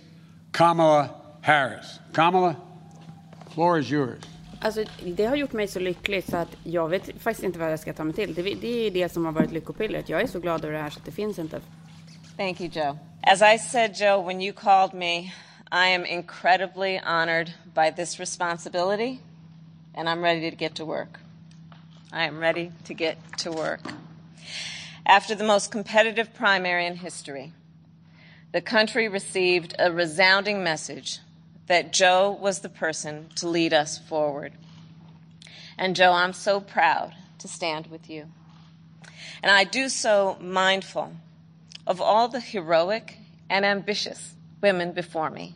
[0.53, 1.99] Kamala Harris.
[2.13, 2.57] Kamala,
[3.53, 4.23] floor is yours.
[4.65, 7.81] Alltså, det har gjort mig så lycklig så att jag vet faktiskt inte vad jag
[7.81, 8.35] ska ta mig till.
[8.35, 10.09] Det, det är det som har varit lyckopillret.
[10.09, 11.61] Jag är så glad över det här så det finns inte.
[12.37, 12.99] Thank you, Joe.
[13.23, 15.19] As I said, Joe, when you called me,
[15.73, 19.19] I am incredibly honored by this responsibility,
[19.95, 21.21] and I'm ready to get to work.
[22.13, 23.81] I am ready to get to work.
[25.07, 27.53] After the most competitive primary in history,
[28.53, 31.21] the country received a resounding message
[31.67, 34.53] that Joe was the person to lead us forward.
[35.79, 38.27] And Joe, I'm so proud to stand with you.
[39.43, 41.13] And I do so mindful
[41.87, 43.19] of all the heroic
[43.51, 45.55] and ambitious women before me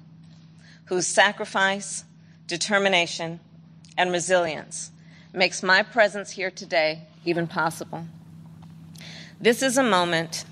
[0.87, 2.05] whose sacrifice,
[2.47, 3.41] determination,
[3.97, 4.91] and resilience
[5.33, 8.07] makes my presence here today even possible.
[9.41, 10.45] This is a moment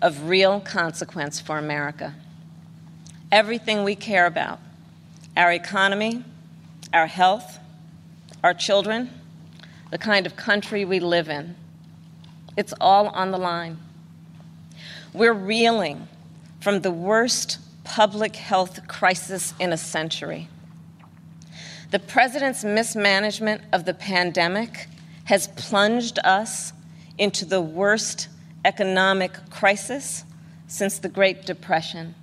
[0.00, 2.14] of real consequence for America.
[3.30, 4.60] Everything we care about
[5.36, 6.24] our economy,
[6.92, 7.58] our health,
[8.42, 9.10] our children,
[9.90, 11.56] the kind of country we live in
[12.56, 13.78] it's all on the line.
[15.12, 16.08] We're reeling
[16.60, 20.48] from the worst public health crisis in a century.
[21.90, 24.88] The president's mismanagement of the pandemic
[25.24, 26.72] has plunged us
[27.18, 28.28] into the worst
[28.64, 30.24] economic crisis
[30.66, 32.14] since the Great Depression.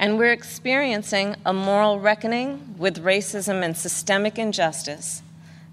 [0.00, 5.20] And we're experiencing a moral reckoning with racism and systemic injustice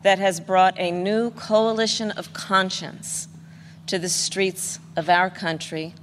[0.04, 3.30] that has brought a new coalition of conscience
[3.86, 5.94] to the streets of our country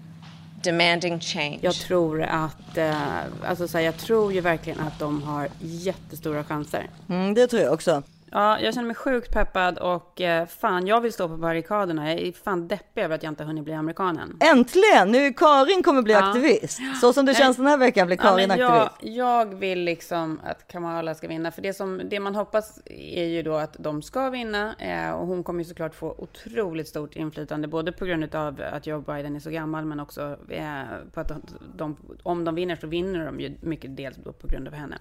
[0.63, 1.59] demanding change.
[1.63, 6.45] Jag tror att, eh, alltså så här, jag tror ju verkligen att de har jättestora
[6.45, 6.91] chanser.
[7.09, 8.03] Mm, det tror jag också.
[8.37, 12.13] Ja, jag känner mig sjukt peppad och eh, fan, jag vill stå på barrikaderna.
[12.13, 14.37] Jag är fan deppig över att jag inte hunnit bli amerikan än.
[14.41, 15.11] Äntligen!
[15.13, 16.29] Nu Karin kommer bli Ja.
[16.29, 16.79] aktivist.
[17.01, 19.17] Så som det känns den här veckan blir Karin men jag, aktivist.
[19.17, 21.51] jag vill liksom att Kamala ska vinna.
[21.51, 24.75] För det, som, det man hoppas är ju då att de ska vinna.
[24.79, 27.69] Eh, och hon kommer ju såklart få otroligt stort inflytande.
[27.69, 29.85] Både på grund av att Joe Biden är så gammal.
[29.85, 30.83] Men också eh,
[31.13, 31.33] på att
[31.77, 34.99] de, om de vinner så vinner de ju mycket dels på grund av henne.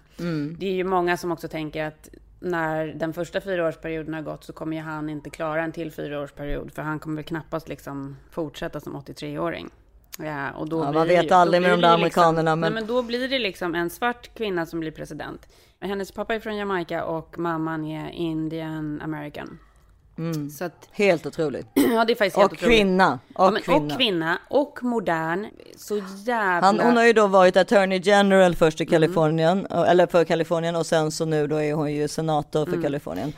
[0.59, 2.09] Det är ju många som också tänker att
[2.43, 6.71] när den första fyraårsperioden har gått så kommer ju han inte klara en till fyraårsperiod.
[6.73, 9.69] För han kommer väl knappast liksom fortsätta som 83-åring.
[10.19, 12.81] Ja, och då Ja, man vet ju- aldrig med de där liksom- amerikanerna, men- Nej,
[12.81, 15.47] men då blir det liksom en svart kvinna som blir president.
[15.79, 19.59] Hennes pappa är från Jamaica och mamman är Indian American.
[20.57, 21.67] Så att, Helt otroligt.
[21.73, 22.75] ja det är faktiskt helt Och otroligt.
[22.77, 23.19] kvinna.
[23.35, 23.85] Och ja, men, kvinna.
[23.93, 24.37] och kvinna.
[24.49, 25.47] Och modern.
[25.77, 25.95] Så
[26.25, 26.61] jävla...
[26.67, 28.87] Han, hon har ju då varit attorney general först Mm.
[28.87, 32.81] i Kalifornien, eller för Kalifornien och sen så nu då är hon ju senator för
[32.81, 33.33] Kalifornien.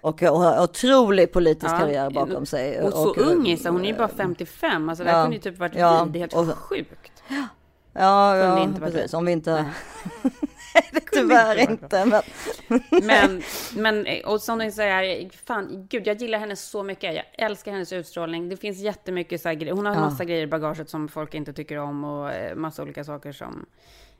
[0.00, 1.78] Och, och har otrolig politisk Mm.
[1.80, 2.82] Ja, karriär bakom sig.
[2.82, 4.88] Och så ung är hon är ju bara 55.
[4.88, 5.24] Alltså det här Ja.
[5.24, 6.12] kunde ju typ varit Ja, vi.
[6.12, 7.22] Det är helt och- sjukt.
[7.28, 9.14] Ja, ja varit precis.
[9.14, 9.64] Om vi inte...
[10.92, 12.04] Nej, tyvärr inte.
[12.04, 12.22] Men...
[12.90, 13.42] Men,
[13.74, 17.14] men och som ni säger, fan, gud, jag gillar henne så mycket.
[17.14, 18.48] Jag älskar hennes utstrålning.
[18.48, 19.74] Det finns jättemycket så här grejer.
[19.74, 22.82] Hon har en massa grejer i bagaget som folk inte tycker om och eh, massa
[22.82, 23.66] olika saker som...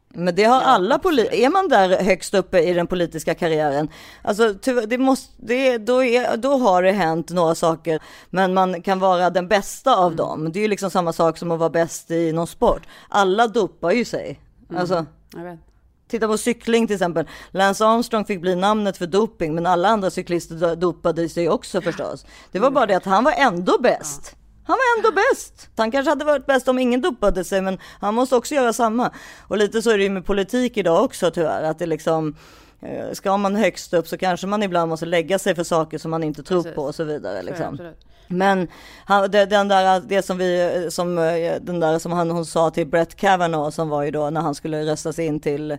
[0.09, 3.89] Men det har alla politiker, är man där högst uppe i den politiska karriären,
[4.23, 4.53] alltså
[4.87, 8.01] det måste, det, då, är, då har det hänt några saker,
[8.31, 10.53] men man kan vara den bästa av dem.
[10.53, 12.83] Det är ju liksom samma sak som att vara bäst i någon sport.
[13.09, 14.41] Alla dopar ju sig.
[14.77, 15.07] Alltså,
[15.37, 15.68] Jag vet.
[16.09, 17.29] Titta på cykling till exempel.
[17.51, 21.81] Lance Armstrong fick bli namnet för doping, men alla andra cyklister do- dopade sig också
[21.81, 22.27] förstås.
[22.53, 24.35] Det var bara det att han var ändå bäst.
[24.65, 25.71] Han var ändå bäst.
[25.77, 29.11] Han kanske hade varit bäst om ingen dopade sig, men han måste också göra samma.
[29.41, 32.37] Och lite så är det ju med politik idag också tyvärr, att det liksom
[32.83, 36.11] eh, Ska man högst upp så kanske man ibland måste lägga sig för saker som
[36.11, 36.77] man inte tror Precis.
[36.77, 37.43] på och så vidare.
[37.43, 37.67] Liksom.
[37.67, 38.08] absolut.
[38.29, 38.69] Men
[39.05, 42.71] han, det, den där, det som vi, som, eh, den där som han, hon sa
[42.71, 45.79] till Brett Kavanaugh som var ju då när han skulle röstas in till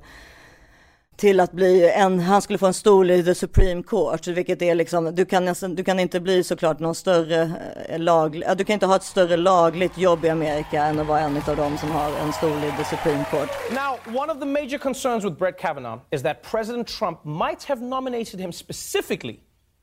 [1.20, 4.76] till att bli en, han skulle få en stol i the Supreme Court, vilket är
[4.76, 7.52] liksom, du kan, nästan, du kan inte bli såklart någon större
[7.90, 11.20] eh, lag, du kan inte ha ett större lagligt jobb i Amerika än att vara
[11.20, 13.50] en av dem som har en stol i the Supreme Court.
[13.72, 17.82] Now, one of the major concerns with Brett Kavanaugh is that President Trump might have
[17.82, 19.40] nominated him specifically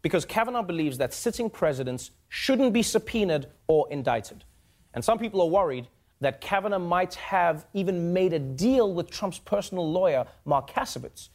[0.06, 4.44] because Kavanaugh believes that sitting presidents shouldn't be subpoenaed or indicted.
[4.94, 5.88] And some people are worried
[6.20, 11.30] that Kavanaugh might have even made a deal with Trump's personal lawyer, Mark Kasovitz,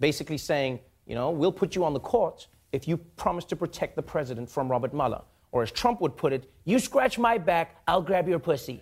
[0.00, 3.94] basically saying, you know, we'll put you on the court if you promise to protect
[3.94, 5.22] the president from Robert Mueller.
[5.52, 8.80] Or as Trump would put it, you scratch my back, I'll grab your pussy.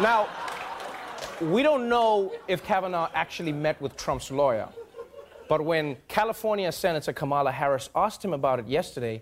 [0.00, 0.30] now,
[1.42, 4.70] we don't know if Kavanaugh actually met with Trump's lawyer.
[5.52, 9.20] But when California Senator Kamala Harris asked him about it yesterday,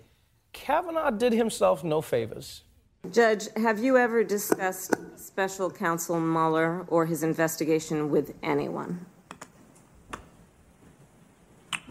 [0.53, 2.63] Kavanaugh did himself no favors.
[3.11, 9.05] Judge, have you ever discussed special counsel Mueller or his investigation with anyone?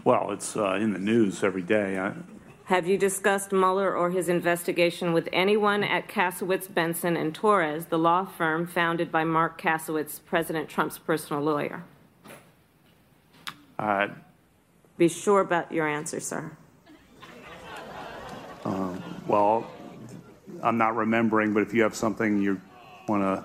[0.03, 1.99] Well, it's uh, in the news every day.
[1.99, 2.13] I,
[2.63, 7.99] Have you discussed Mueller or his investigation with anyone at Kasowitz, Benson, and Torres, the
[7.99, 11.83] law firm founded by Mark Kasowitz, President Trump's personal lawyer?
[13.81, 14.07] uh,
[15.01, 16.51] Be sure about your answer, sir.
[18.63, 19.65] Um, well,
[20.61, 22.61] I'm not remembering, but if you have something you
[23.07, 23.43] want to,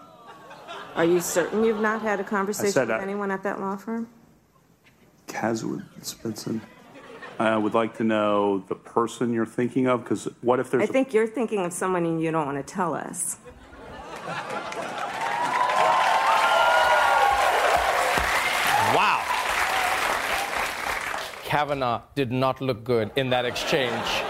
[0.96, 4.06] Are you certain you've not had a conversation with I- anyone at that law firm?
[5.28, 6.60] Caswood Spenson,
[7.38, 10.86] I would like to know the person you're thinking of, because what if there's I
[10.92, 13.38] think you're thinking of someone and you don't want to tell us.
[21.46, 24.22] Kavanaugh did not look good in that exchange.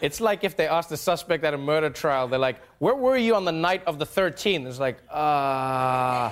[0.00, 3.16] It's like if they asked the suspect at a murder trial, they're like, Where were
[3.16, 4.66] you on the night of the 13th?
[4.66, 6.30] It's like, uh,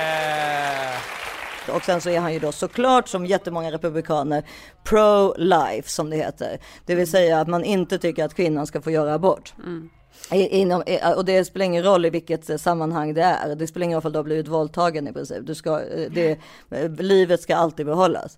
[1.69, 4.43] Och sen så är han ju då såklart som jättemånga republikaner
[4.83, 6.59] pro-life som det heter.
[6.85, 9.53] Det vill säga att man inte tycker att kvinnan ska få göra abort.
[9.57, 9.89] I,
[10.31, 10.83] inom,
[11.15, 13.55] och det spelar ingen roll i vilket eh, sammanhang det är.
[13.55, 15.47] Det spelar ingen roll om du har blivit våldtagen i princip.
[15.47, 16.37] Du ska, eh, det,
[16.71, 18.37] eh, livet ska alltid behållas.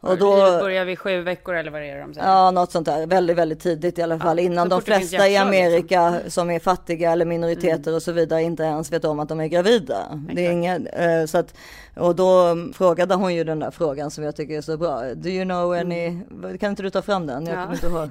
[0.00, 2.26] Och då, Livet börjar vid sju veckor eller vad det är de säger.
[2.28, 3.06] Ja, något sånt där.
[3.06, 4.38] Väldigt, väldigt tidigt i alla fall.
[4.38, 5.48] Innan så de flesta i liksom.
[5.48, 9.40] Amerika som är fattiga eller minoriteter och så vidare inte ens vet om att de
[9.40, 10.20] är gravida.
[10.32, 11.54] Det är eh, så att,
[11.96, 15.02] och då frågade hon ju den där frågan som jag tycker är så bra.
[15.14, 16.18] Do you know any,
[16.60, 17.46] kan inte du ta fram den?
[17.46, 17.62] Jag Ja.
[17.62, 18.10] kommer inte ihåg.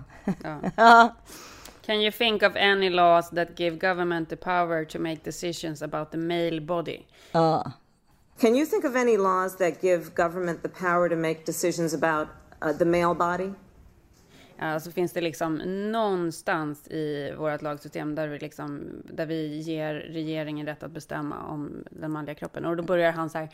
[0.75, 1.15] Ja.
[1.87, 6.11] Can you think of any laws that give government the power to make decisions about
[6.11, 7.05] the male body?
[7.31, 7.71] ja.
[8.39, 12.27] Can you think of any laws that give government the power to make decisions about
[12.61, 13.53] uh, the male body?
[14.57, 15.55] Ja, så finns det liksom
[15.91, 21.83] någonstans i vårt lagsystem där vi, liksom, där vi ger regeringen rätt att bestämma om
[21.91, 22.65] den manliga kroppen.
[22.65, 23.49] Och då börjar han så här,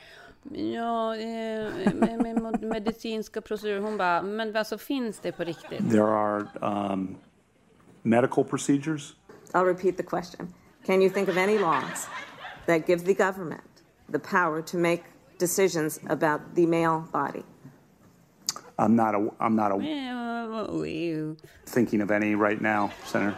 [0.51, 3.79] ja, eh, med, med medicinska procedurer.
[3.79, 5.91] Hon bara, men alltså finns det på riktigt?
[5.91, 7.17] there are um,
[8.03, 9.15] medical procedures?
[9.53, 10.53] I'll repeat the question.
[10.83, 12.07] Can you think of any laws
[12.65, 13.63] that give the government
[14.09, 15.03] the power to make
[15.37, 17.43] decisions about the male body?
[18.77, 19.15] I'm not.
[19.15, 21.35] A, I'm not a,
[21.65, 23.37] thinking of any right now, Senator.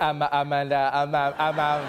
[0.00, 1.84] I'm, I'm, I'm, I'm, I'm, I'm,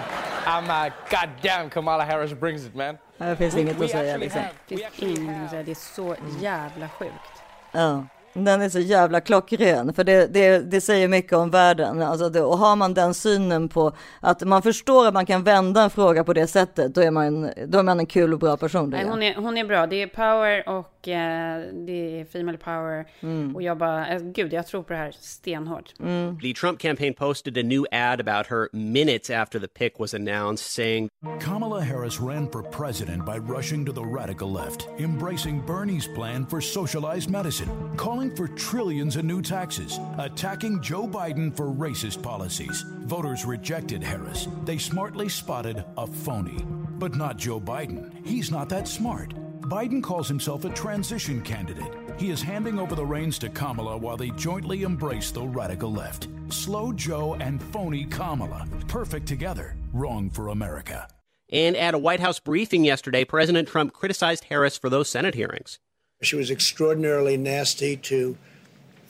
[0.46, 2.98] I'm, uh, goddamn, Kamala Harris brings it, man.
[3.18, 4.40] Det finns inget We att säga actually liksom.
[4.42, 7.42] have, Det we finns actually ingenting att have säga, det är så jävla sjukt.
[7.72, 12.02] Ja, den är så jävla klockren, för det, det, det säger mycket om världen.
[12.02, 15.82] Alltså det, och har man den synen på att man förstår att man kan vända
[15.82, 18.56] en fråga på det sättet, då är man, då är man en kul och bra
[18.56, 18.90] person.
[18.90, 19.86] Nej, hon, är, hon är bra.
[19.86, 23.06] Det är power och Eh, det är female power.
[23.20, 23.54] Mm.
[23.54, 25.92] Och jag bara, eh, gud, jag tror på det här stenhårt.
[26.00, 26.38] Mm.
[26.40, 30.66] The Trump campaign posted a new ad about her minutes after the pick was announced,
[30.66, 31.08] saying,
[31.40, 36.60] Kamala Harris ran for president by rushing to the radical left, embracing Bernie's plan for
[36.60, 42.84] socialized medicine, calling for trillions in new taxes, attacking Joe Biden for racist policies.
[43.06, 44.48] Voters rejected Harris.
[44.64, 46.64] They smartly spotted a phony.
[46.98, 48.12] But not Joe Biden.
[48.24, 49.34] He's not that smart.
[49.64, 51.92] Biden calls himself a transition candidate.
[52.18, 56.28] He is handing over the reins to Kamala while they jointly embrace the radical left.
[56.50, 58.66] Slow Joe and phony Kamala.
[58.88, 59.76] Perfect together.
[59.92, 61.08] Wrong for America.
[61.52, 65.78] and at a White House briefing yesterday, President Trump criticized Harris for those Senate hearings.
[66.22, 68.36] She was extraordinarily nasty to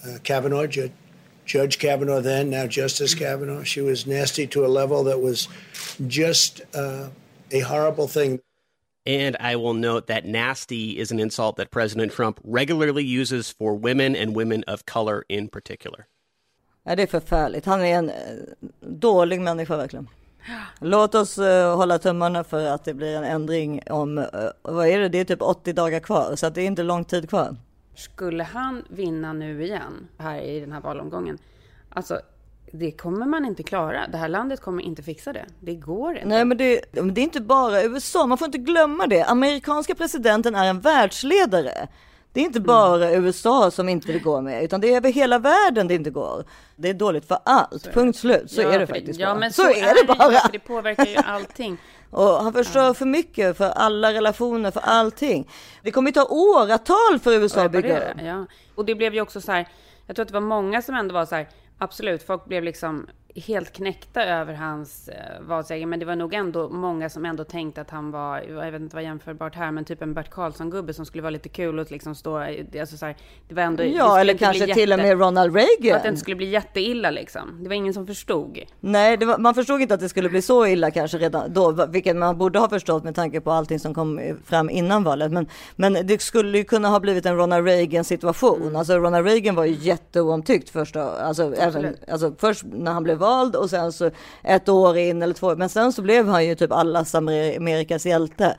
[0.06, 0.90] uh, Kavanaugh, Ju-
[1.46, 3.62] Judge Kavanaugh then, now Justice Kavanaugh.
[3.62, 5.48] She was nasty to a level that was
[6.06, 7.08] just uh,
[7.50, 8.40] a horrible thing.
[9.06, 13.78] And I will note that nasty is an insult that President Trump regularly uses for
[13.78, 16.06] women and women of color in particular.
[16.84, 17.66] Ja, det är förfärligt.
[17.66, 18.14] Han är en eh,
[18.80, 20.08] dålig människa verkligen.
[20.80, 24.26] Låt oss uh, hålla tummarna för att det blir en ändring om, uh,
[24.62, 27.04] vad är det, det är typ 80 dagar kvar, så att det är inte lång
[27.04, 27.56] tid kvar.
[27.94, 31.38] Skulle han vinna nu igen här i den här valomgången,
[31.88, 32.20] alltså
[32.78, 34.06] det kommer man inte klara.
[34.12, 35.44] Det här landet kommer inte fixa det.
[35.60, 36.28] Det går inte.
[36.28, 38.26] Nej, men det, det är inte bara USA.
[38.26, 39.22] Man får inte glömma det.
[39.24, 41.88] Amerikanska presidenten är en världsledare.
[42.32, 42.66] Det är inte Mm.
[42.66, 46.10] bara USA som inte det går med, utan det är över hela världen det inte
[46.10, 46.44] går.
[46.76, 48.50] Det är dåligt för allt, punkt slut.
[48.50, 49.38] Så Ja, är det faktiskt Ja, bara.
[49.38, 50.30] men så, är det bara.
[50.40, 51.78] för det påverkar ju allting.
[52.10, 55.48] Och han förstör för mycket för alla relationer, för allting.
[55.82, 58.46] Det kommer ju ta åratal för USA att bygga reparera, Ja.
[58.74, 59.68] Och det blev ju också så här,
[60.06, 61.48] jag tror att det var många som ändå var så här,
[61.84, 66.68] absolut, folk blev liksom helt knäckta över hans eh, valseger, men det var nog ändå
[66.68, 70.02] många som ändå tänkte att han var, jag vet inte vad jämförbart här, men typ
[70.02, 72.38] en Bert Karlsson-gubbe som skulle vara lite kul och liksom stå,
[72.80, 73.16] alltså så här,
[73.48, 73.84] det var ändå...
[73.84, 75.96] Ja, eller kanske till och med Ronald Reagan.
[75.96, 77.62] Att det inte skulle bli jätteilla liksom.
[77.62, 78.58] Det var ingen som förstod.
[78.80, 82.16] Nej, var, man förstod inte att det skulle bli så illa kanske redan då, vilket
[82.16, 85.32] man borde ha förstått med tanke på allting som kom fram innan valet.
[85.32, 88.62] Men, men det skulle ju kunna ha blivit en Ronald Reagan situation.
[88.62, 88.76] Mm.
[88.76, 93.56] Alltså Ronald Reagan var ju jätteoomtyckt första, alltså, även, alltså först när han blev vald
[93.56, 94.10] och sen så
[94.42, 98.06] ett år in eller två, men sen så blev han ju typ allas Amer- Amerikas
[98.06, 98.56] hjälte.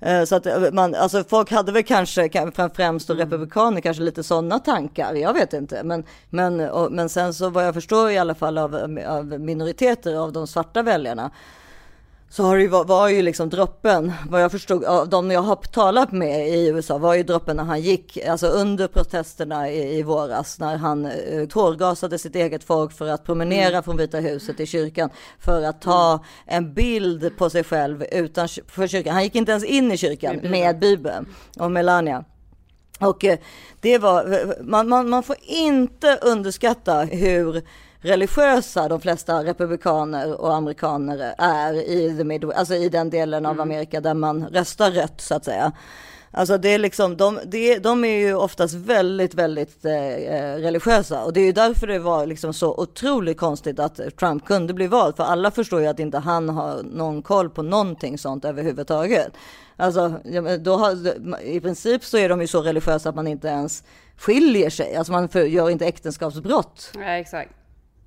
[0.00, 2.28] Eh, Så att eh, man, alltså folk hade väl kanske,
[2.74, 3.18] främst Mm.
[3.20, 5.14] republikaner, kanske lite sådana tankar.
[5.14, 5.82] Jag vet inte.
[5.84, 10.14] Men, men, och, men sen så vad jag förstår i alla fall av, av minoriteter,
[10.16, 11.30] av de svarta väljarna,
[12.36, 15.42] så har det ju, var, var ju liksom droppen, vad jag förstod av de jag
[15.42, 19.98] har talat med i USA, var ju droppen när han gick, alltså under protesterna i,
[19.98, 23.82] i våras, när han eh, tårgasade sitt eget folk för att promenera Mm.
[23.82, 28.86] från Vita huset till kyrkan, för att ta en bild på sig själv utan för
[28.86, 29.14] kyrkan.
[29.14, 30.60] Han gick inte ens in i kyrkan Med Bibeln.
[30.60, 31.26] med Bibeln
[31.58, 32.24] och Melania.
[33.00, 33.38] Och eh,
[33.80, 37.62] det var, man, man, man får inte underskatta hur
[38.04, 43.60] religiösa de flesta republikaner och amerikaner är i, the Midwest, alltså i den delen av
[43.60, 45.72] Amerika där man röstar rött så att säga.
[46.30, 49.90] Alltså det är liksom, de, det, de är ju oftast väldigt, väldigt eh,
[50.56, 54.74] religiösa och det är ju därför det var liksom så otroligt konstigt att Trump kunde
[54.74, 55.16] bli vald.
[55.16, 59.32] För alla förstår ju att inte han har någon koll på någonting sånt överhuvudtaget.
[59.76, 60.08] Alltså,
[60.60, 60.96] då har,
[61.42, 63.84] i princip så är de ju så religiösa att man inte ens
[64.16, 64.96] skiljer sig.
[64.96, 66.90] Alltså man gör inte äktenskapsbrott.
[66.94, 67.50] Ja, exakt.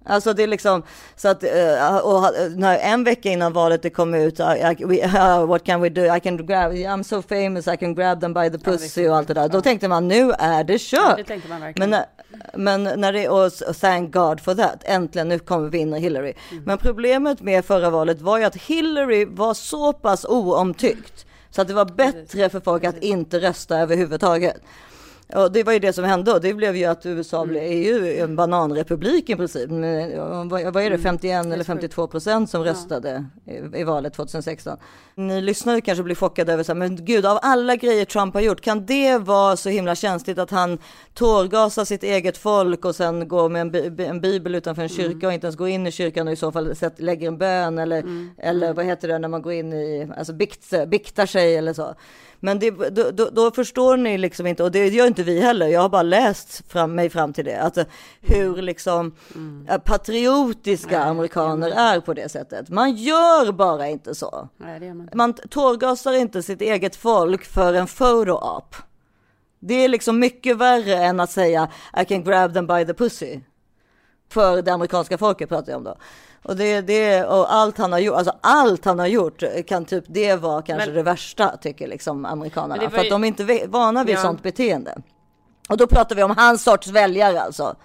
[0.10, 0.84] Alltså det är liksom
[1.16, 2.24] så att eh, och
[2.56, 5.90] när en vecka innan valet det kom ut, I, I, we, uh, what can we
[5.90, 6.16] do?
[6.16, 9.28] I can grab, I'm so famous, I can grab them by the pussy och allt
[9.28, 9.50] det där.
[9.50, 11.02] Då tänkte man nu är det kört.
[11.02, 11.80] Ja, det.
[11.80, 12.06] Men, när-
[12.54, 16.34] men när det, och och thank God for that, äntligen nu kommer vinna Hillary.
[16.52, 16.64] Mm.
[16.64, 21.68] Men problemet med förra valet var ju att Hillary var så pass oomtyckt så att
[21.68, 24.56] det var bättre för folk att inte rösta överhuvudtaget.
[25.36, 27.76] Och det var ju det som hände och det blev ju att USA blev, är
[27.78, 29.70] ju en bananrepublik i princip.
[29.70, 33.26] Vad, är det, 51 eller 52 procent som röstade
[33.76, 34.78] i, valet 2016.
[35.16, 38.42] Ni lyssnare kanske blir chockade över så här, men gud av alla grejer Trump har
[38.42, 40.78] gjort, kan det vara så himla känsligt att han
[41.14, 45.28] tårgasar sitt eget folk och sen går med en, bi- en bibel utanför en kyrka
[45.28, 48.04] och inte ens går in i kyrkan och i så fall lägger en bön eller,
[48.38, 51.96] eller vad heter det när man går in i, alltså bikt, biktar sig eller så.
[52.40, 55.68] Men det, då, då, då förstår ni liksom inte, och det gör inte vi heller,
[55.68, 57.78] jag har bara läst fram, mig fram till det, att
[58.22, 59.16] hur liksom
[59.70, 62.70] eh, patriotiska amerikaner är på det sättet.
[62.70, 64.50] Man gör bara inte så.
[64.58, 65.10] Nej, man.
[65.14, 68.76] Man tårgasar inte sitt eget folk för en photo-op.
[69.60, 71.70] Det är liksom mycket värre än att säga
[72.02, 73.40] I can grab them by the pussy.
[74.30, 75.98] För det amerikanska folket pratar jag om då.
[76.44, 80.04] Och, det, det, och allt han har gjort, alltså allt han har gjort kan typ
[80.08, 82.90] det vara kanske Men- det värsta tycker liksom amerikanerna.
[82.90, 84.20] För att ju- de är inte vana vid Ja.
[84.22, 84.98] sånt beteende.
[85.70, 87.76] Och då pratar vi om hans sorts väljare alltså.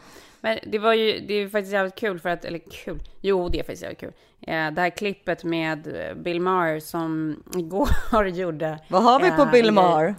[0.40, 3.58] Men det var ju, det är faktiskt jävligt kul för att, eller kul, jo det
[3.58, 4.12] är faktiskt jävligt kul.
[4.40, 5.88] Eh, Det här klippet med
[6.24, 7.88] Bill Maher som igår
[8.28, 8.78] gjorde.
[8.88, 10.14] Vad har vi på eh, Bill Maher?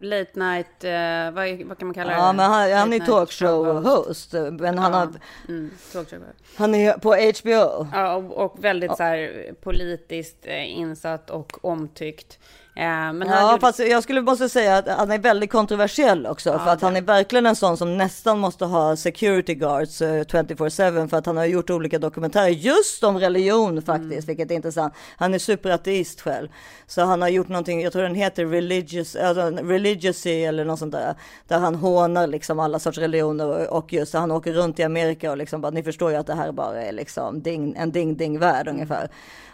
[0.00, 2.16] Late night, eh, vad, vad kan man kalla det?
[2.16, 4.32] Ja, men han, han är talkshow-host.
[4.60, 5.08] Men han, Ja, har,
[5.48, 6.22] mm, talkshow.
[6.56, 7.86] han är på HBO.
[7.92, 12.38] Ja, och, och väldigt så här politiskt eh, insatt och omtyckt.
[12.78, 16.58] Eh, Men Ja, gjorde- fast jag skulle måste säga att han är väldigt kontroversiell också.
[16.58, 21.08] för att han är verkligen en sån som nästan måste ha security guards eh, 24-7
[21.08, 24.26] för att han har gjort olika dokumentärer just om religion faktiskt, Mm.
[24.26, 24.94] vilket är intressant.
[25.16, 26.48] Han är superateist själv.
[26.86, 30.92] Så han har gjort någonting, jag tror den heter religious, alltså, religiousy eller något sånt
[30.92, 31.14] där.
[31.48, 35.36] Där han hånar liksom alla sorts religioner och, just han åker runt i Amerika och
[35.36, 39.08] liksom bara, ni förstår ju att det här bara är liksom ding, en ding-ding-värld ungefär.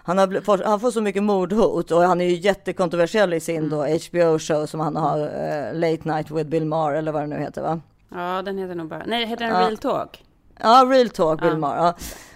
[0.07, 3.77] Han, har, han får så mycket mordhot och han är ju jättekontroversiell i sin då
[3.77, 7.63] HBO-show som han har, eh, Late Night with Bill Maher eller vad det nu heter
[7.63, 7.81] va?
[8.15, 9.03] Ja, den heter nog bara...
[9.07, 9.61] Nej, heter den Ja.
[9.61, 10.25] Real Talk?
[10.61, 11.77] Ja, Real Talk Bill Maher.
[11.77, 11.95] Ja.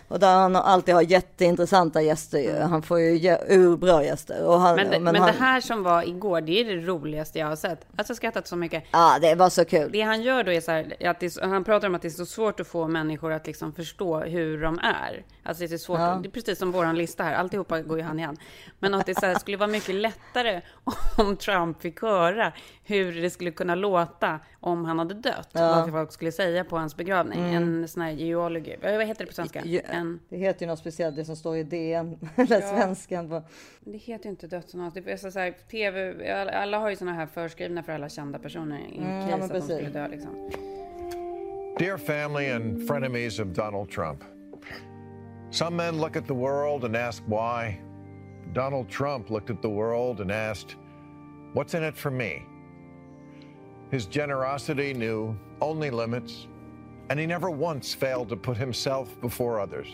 [0.09, 2.59] Och där han alltid har jätteintressanta gäster ju.
[2.61, 4.59] Han får ju urbra gäster.
[4.59, 7.39] Han, Men, det, men men han, det här som var igår, det är det roligaste
[7.39, 7.87] jag har sett.
[7.97, 8.85] Alltså skrattat så mycket.
[8.91, 9.91] Ja, det var så kul.
[9.93, 12.09] Det han gör då är så här, att det så- han pratar om att det
[12.09, 15.25] är så svårt att få människor att liksom förstå hur de är.
[15.43, 16.19] Alltså det är svårt, Ja.
[16.23, 18.39] det är precis som våran lista här, alltihopa går ju hand i hand.
[18.79, 20.61] Men att det så här, skulle vara mycket lättare
[21.19, 22.53] om Trump fick höra
[22.89, 25.49] hur det skulle kunna låta om han hade dött.
[25.53, 25.61] Ja.
[25.61, 27.39] Vad folk skulle säga på hans begravning.
[27.39, 27.55] Mm.
[27.55, 29.63] En sån här geologi, vad heter det på svenska?
[29.65, 32.69] Ja, En, Det heter ju något speciellt, det som står i DN, eller Ja.
[32.69, 33.29] svenskan.
[33.29, 33.43] På.
[33.81, 34.95] det heter ju inte dödsannons.
[34.95, 38.39] Det är så så här, TV, alla, har ju såna här förskrivna för alla kända
[38.39, 38.79] personer.
[38.79, 39.75] In Mm, ja, case att de precis.
[39.77, 40.51] skulle dö liksom.
[41.79, 44.25] Dear family and frenemies of Donald Trump,
[45.51, 47.81] some men look at the world and ask why.
[48.55, 50.77] Donald Trump looked at the world and asked,
[51.55, 52.43] What's in it for me?
[53.91, 56.47] His generosity knew only limits,
[57.09, 59.89] and he never once failed to put himself before others.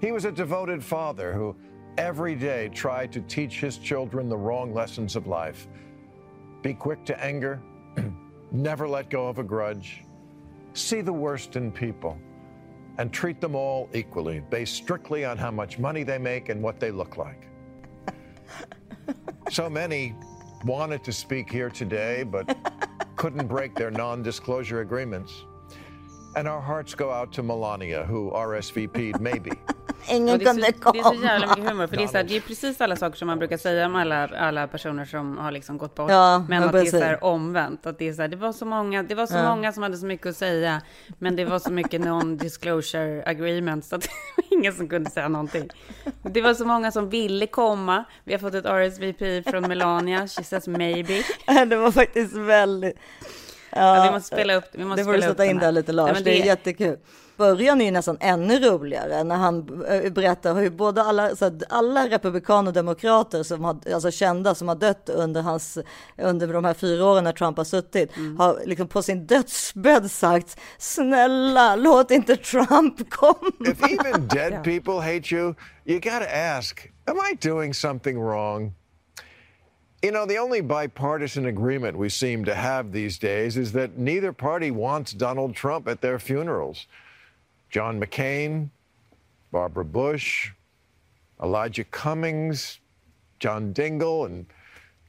[0.00, 1.56] He was a devoted father who
[1.96, 5.66] every day tried to teach his children the wrong lessons of life.
[6.62, 7.60] Be quick to anger,
[8.52, 10.04] never let go of a grudge,
[10.74, 12.18] see the worst in people,
[12.98, 16.78] and treat them all equally, based strictly on how much money they make and what
[16.78, 17.46] they look like.
[19.50, 20.14] So many
[20.66, 22.54] wanted to speak here today, but
[23.18, 25.44] couldn't break their non disclosure agreements.
[26.36, 29.50] And our hearts go out to Melania, who RSVP'd maybe.
[30.10, 31.24] Ingen Ja, det, är kunde så, det är så komma.
[31.24, 33.38] jävla mycket humor, för det är, så här, det är precis alla saker som man
[33.38, 36.10] brukar säga om alla, alla personer som har liksom gått bort.
[36.10, 37.00] Ja, men att det är precis.
[37.00, 39.34] så här omvänt, att det är så här, det var så många, det var så
[39.34, 39.54] Ja.
[39.54, 40.82] många som hade så mycket att säga,
[41.18, 45.28] men det var så mycket non-disclosure agreements, så att det var ingen som kunde säga
[45.28, 45.68] någonting.
[46.22, 50.44] Det var så många som ville komma, vi har fått ett RSVP från Melania, she
[50.44, 51.22] says maybe.
[51.66, 52.96] det var faktiskt väldigt...
[53.72, 56.12] Ja, vi måste spela upp- vi måste det får du sätta in där lite Lars,
[56.14, 56.98] men det är det- jättekul.
[57.36, 61.62] Början är ju nästan ännu roligare när han eh, berättar hur både alla, så att
[61.68, 65.78] alla republikaner och demokrater som har, alltså kända som har dött under hans,
[66.18, 68.38] under de här fyra åren när Trump har suttit, Mm.
[68.38, 73.52] har liksom på sin dödsbädd sagt snälla låt inte Trump komma.
[73.66, 75.54] If even dead people hate you,
[75.84, 78.72] you got to ask, am I doing something wrong?
[80.02, 84.32] You know, the only bipartisan agreement we seem to have these days is that neither
[84.32, 86.86] party wants Donald Trump at their funerals.
[87.68, 88.70] John McCain,
[89.50, 90.52] Barbara Bush,
[91.42, 92.78] Elijah Cummings,
[93.40, 94.46] John Dingell, and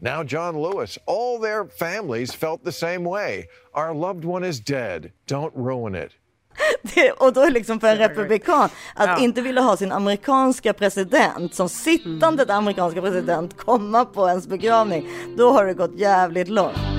[0.02, 0.98] now John Lewis.
[1.06, 3.48] All their families felt the same way.
[3.76, 5.12] Our loved one is dead.
[5.28, 6.14] Don't ruin it.
[6.82, 9.18] Det, och då är liksom för en republikan att Ja.
[9.20, 12.58] inte vilja ha sin amerikanska president som sittande Mm.
[12.58, 15.10] amerikanska president komma på ens begravning.
[15.38, 16.99] Då har det gått jävligt långt.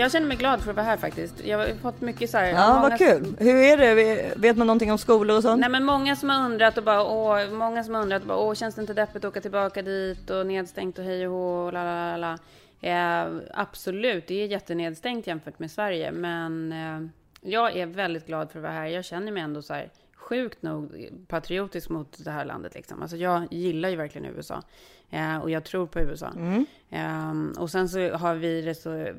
[0.00, 1.44] Jag känner mig glad för att vara här faktiskt.
[1.44, 2.46] Jag har fått mycket så här...
[2.46, 3.36] Ja, många- vad kul.
[3.38, 4.32] Hur är det?
[4.36, 5.60] Vet man någonting om skolor och sånt?
[5.60, 8.38] Nej men många som har undrat och bara åh, många som har undrat och bara
[8.38, 11.66] åh, känns det inte deppigt att åka tillbaka dit och nedstängt och hej och hå
[11.66, 12.38] och la la la la.
[12.82, 17.10] Eh, absolut, det är jättenedstängt jämfört med Sverige, men eh,
[17.50, 18.86] jag är väldigt glad för att vara här.
[18.86, 19.88] Jag känner mig ändå så här
[20.30, 23.02] sjukt nog patriotisk mot det här landet liksom.
[23.02, 24.62] Alltså jag gillar ju verkligen USA
[25.10, 26.28] eh, och jag tror på USA.
[26.36, 26.66] Mm.
[26.90, 29.12] Ehm, och sen så har vi det så,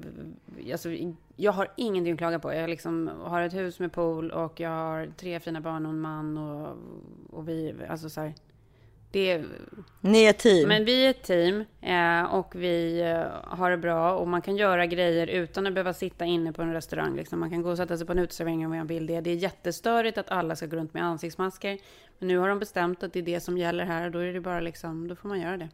[0.72, 0.90] alltså,
[1.36, 2.54] jag har ingenting att klaga på.
[2.54, 6.02] Jag liksom har ett hus med pool och jag har tre fina barn och en
[6.02, 6.78] man och,
[7.30, 8.34] och vi, alltså så här,
[9.12, 9.46] det är,
[10.02, 10.68] Ni är ett team.
[10.68, 14.56] men vi är ett team eh, och vi eh, har det bra och man kan
[14.58, 17.16] göra grejer utan att behöva sitta inne på en restaurang.
[17.16, 17.40] Liksom.
[17.40, 19.22] Man kan gå och sätta sig på en uteservering om man vill det.
[19.22, 21.78] Det är jättestörigt att alla ska gå runt med ansiktsmasker.
[22.20, 24.34] Men nu har de bestämt att det är det som gäller här och då är
[24.34, 25.70] det bara liksom, då får man göra det.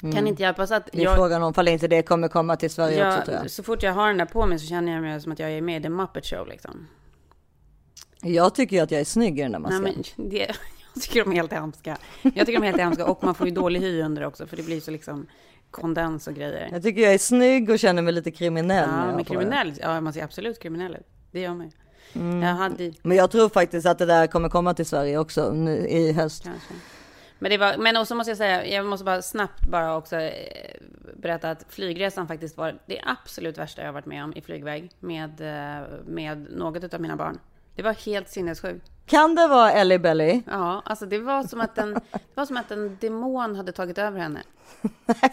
[0.00, 0.26] Kan Mm.
[0.26, 3.08] inte hjälpas att Det är frågan om fall inte det kommer komma till Sverige jag,
[3.18, 3.50] också tror jag.
[3.50, 5.50] Så fort jag har den där på mig så känner jag mig som att jag
[5.52, 6.86] är med i The Muppet Show liksom.
[8.22, 10.04] Jag tycker ju att jag är snygg i den där Nej, masken.
[10.16, 10.52] men det,
[10.94, 11.96] jag tycker de är helt hemska.
[12.22, 14.56] Jag tycker de är helt hemska och man får ju dålig hy under också för
[14.56, 15.26] det blir så liksom
[15.70, 16.68] kondens och grejer.
[16.72, 18.88] Jag tycker jag är snygg och känner mig lite kriminell.
[18.88, 21.06] Ja, men kriminell, ja man ser absolut kriminell ut.
[21.30, 21.72] Det gör man ju.
[22.20, 22.42] Mm.
[22.42, 25.76] Jag hade Men jag tror faktiskt att det där kommer komma till Sverige också nu
[25.76, 26.44] i höst.
[26.44, 26.74] kanske.
[27.38, 30.76] Men det var, men också måste jag säga, jag måste bara snabbt bara också eh,
[31.16, 35.40] berätta att flygresan faktiskt var det absolut värsta jag varit med om i flygväg med,
[35.40, 37.38] eh, med något av mina barn.
[37.74, 38.90] Det var helt sinnessjukt.
[39.06, 40.42] Kan det vara Ellie Belly?
[40.46, 43.98] Ja, alltså det var som att en, det var som att en demon hade tagit
[43.98, 44.42] över henne.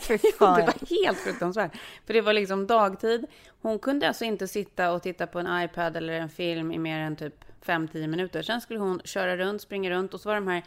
[0.01, 0.59] Fy Det fan.
[0.61, 1.71] var helt fruktansvärt.
[2.05, 3.25] För det var liksom dagtid.
[3.61, 6.99] Hon kunde alltså inte sitta och titta på en iPad eller en film i mer
[6.99, 8.41] än typ 5-10 minuter.
[8.41, 10.63] Sen skulle hon köra runt, springa runt och så var de här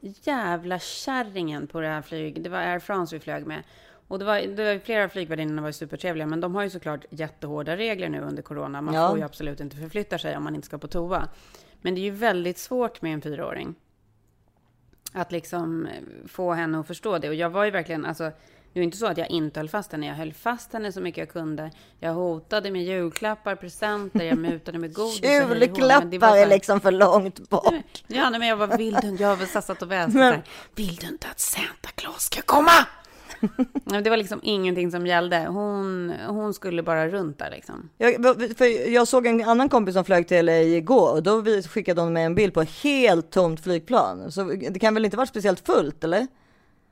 [0.00, 2.44] jävla kärringen på det här flyget.
[2.44, 3.62] Det var Air France vi flög med.
[4.08, 6.70] Och det var, det var flera av flygvärdinnorna var ju supertrevliga, men de har ju
[6.70, 8.80] såklart jättehårda regler nu under corona.
[8.80, 9.08] Man Ja.
[9.08, 11.28] får ju absolut inte förflytta sig om man inte ska på toa.
[11.82, 13.74] Men det är ju väldigt svårt med en fyraåring.
[15.12, 15.92] Att liksom eh,
[16.28, 17.28] få henne att förstå det.
[17.28, 18.24] Och jag var ju verkligen, alltså,
[18.72, 20.06] det var inte så att jag inte höll fast henne.
[20.06, 21.70] Jag höll fast henne så mycket jag kunde.
[22.00, 25.20] Jag hotade med julklappar, presenter, jag mutade med godis.
[25.22, 28.04] var Julklappar så är liksom för långt bort.
[28.06, 29.20] Ja, nej, men jag var vild.
[29.20, 30.16] Jag har satsat och väst.
[30.74, 32.70] Vill du inte att Santa Claus ska komma?
[34.02, 35.46] Det var liksom ingenting som gällde.
[35.48, 37.90] Hon, hon skulle bara runt där liksom.
[37.98, 38.14] Jag,
[38.58, 42.12] för jag såg en annan kompis som flög till LA igår och då skickade hon
[42.12, 44.32] med en bild på ett helt tomt flygplan.
[44.32, 46.26] Så det kan väl inte vara speciellt fullt eller?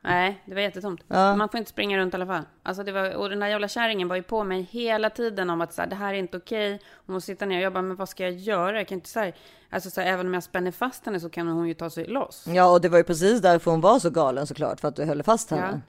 [0.05, 1.05] Nej, det var jättetomt.
[1.09, 1.37] Ja.
[1.37, 2.43] Man får inte springa runt i alla fall.
[2.63, 5.61] Alltså det var, och den där jävla kärringen var ju på mig hela tiden om
[5.61, 6.81] att så här, det här är inte okej.
[7.07, 7.61] Hon måste sitta ner.
[7.61, 8.77] Jag bara, men vad ska jag göra?
[8.77, 9.35] Jag kan inte så här,
[9.71, 12.07] alltså så här, även om jag spänner fast henne så kan hon ju ta sig
[12.07, 12.45] loss.
[12.47, 15.05] Ja, och det var ju precis därför hon var så galen såklart, för att du
[15.05, 15.81] höll fast henne.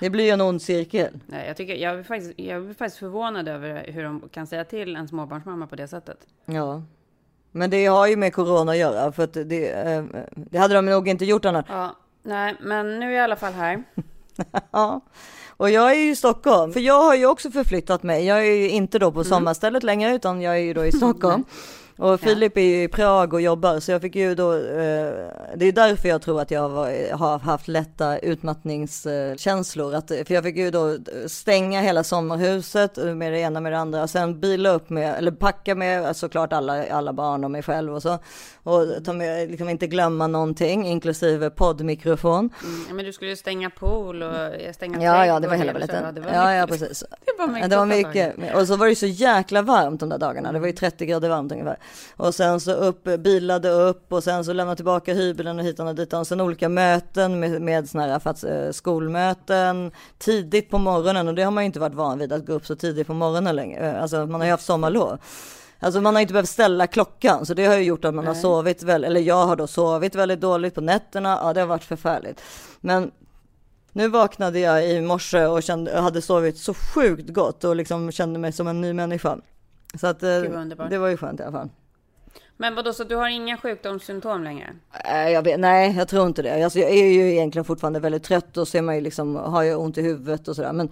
[0.00, 1.20] Det blir ju en ond cirkel.
[1.26, 4.64] Nej, jag, tycker, jag, är faktiskt, jag är faktiskt förvånad över hur de kan säga
[4.64, 6.18] till en småbarnsmamma på det sättet.
[6.46, 6.82] Ja.
[7.52, 10.04] Men det har ju med corona att göra, för att det, eh,
[10.34, 11.64] det hade de nog inte gjort annars.
[11.68, 13.84] Ja, nej, men nu är jag i alla fall här.
[14.70, 15.00] Ja,
[15.56, 18.26] och jag är ju i Stockholm, för jag har ju också förflyttat mig.
[18.26, 21.44] Jag är ju inte då på sommarstället längre, utan jag är ju då i Stockholm.
[21.98, 25.12] Och Filip är ju i Prag och jobbar, så jag fick ju då, eh,
[25.56, 26.68] det är därför jag tror att jag
[27.12, 29.94] har haft lätta utmattningskänslor.
[29.94, 30.96] Att, för jag fick ju då
[31.26, 35.74] stänga hela sommarhuset med det ena med det andra, sen bila upp med, eller packa
[35.74, 38.18] med såklart alla, alla barn och mig själv och så.
[38.62, 42.50] Och ta med, liksom inte glömma någonting, inklusive poddmikrofon.
[42.64, 45.72] Mm, ja, men du skulle ju stänga pool och stänga Ja, ja, det var hela
[45.72, 45.86] och så.
[45.86, 46.04] baletten.
[46.04, 47.04] Ja, det var Ja, ja, precis.
[47.24, 47.62] Det var mycket.
[47.62, 48.54] Ja, det var mycket.
[48.54, 50.52] Och så var det så jäkla varmt de där dagarna.
[50.52, 51.76] Det var ju 30 grader varmt ungefär.
[52.16, 55.94] Och sen så upp, bilade upp och sen så lämna tillbaka hybeln och hitan och
[55.94, 56.20] ditan.
[56.20, 61.28] Och sen olika möten med, med såna här för eh, skolmöten tidigt på morgonen.
[61.28, 63.14] Och det har man ju inte varit van vid att gå upp så tidigt på
[63.14, 63.92] morgonen längre.
[63.92, 65.18] Eh, Alltså man har ju haft sommarlov.
[65.80, 68.32] Alltså man har inte behövt ställa klockan, så det har ju gjort att man har
[68.32, 68.42] Nej.
[68.42, 71.38] sovit väl, eller jag har då sovit väldigt dåligt på nätterna.
[71.42, 72.42] Ja, det har varit förfärligt.
[72.80, 73.10] Men
[73.92, 78.38] nu vaknade jag i morse och kände, hade sovit så sjukt gott och liksom kände
[78.38, 79.38] mig som en ny människa.
[79.94, 80.90] Så att eh, underbart.
[80.90, 81.68] det var ju skönt i alla fall.
[82.56, 84.70] Men vadå, så du har inga sjukdomssymptom längre?
[85.04, 86.64] Nej, jag vet, nej, jag tror inte det.
[86.64, 89.80] Alltså, jag är ju egentligen fortfarande väldigt trött och ser man ju liksom, har jag
[89.80, 90.72] ont i huvudet och sådär.
[90.72, 90.90] Men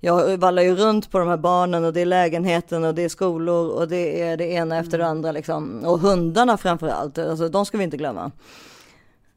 [0.00, 3.08] jag vallar ju runt på de här barnen och det är lägenheten och det är
[3.08, 5.84] skolor och det är det ena efter det andra liksom.
[5.84, 8.30] Och hundarna framför allt, alltså de ska vi inte glömma.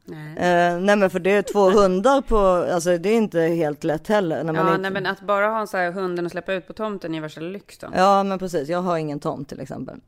[0.04, 0.28] Nej.
[0.36, 2.38] Eh, nej men för det är två hundar på,
[2.74, 4.44] alltså det är inte helt lätt heller.
[4.44, 4.82] När man Ja, inte...
[4.82, 7.20] nej, men att bara ha en så här hunden och släppa ut på tomten är
[7.20, 7.88] värsta lyx då.
[7.94, 10.00] Ja men precis, jag har ingen tomt till exempel.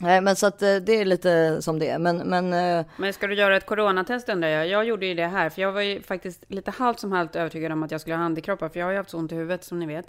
[0.00, 1.98] Nej men så att eh, det är lite som det är.
[1.98, 4.68] Men, men eh, Men ska du göra ett coronatest undrar jag?
[4.68, 7.72] Jag gjorde ju det här, för jag var ju faktiskt lite halvt som halvt övertygad
[7.72, 9.64] om att jag skulle ha handikroppar, för jag har ju haft så ont i huvudet
[9.64, 10.06] som ni vet.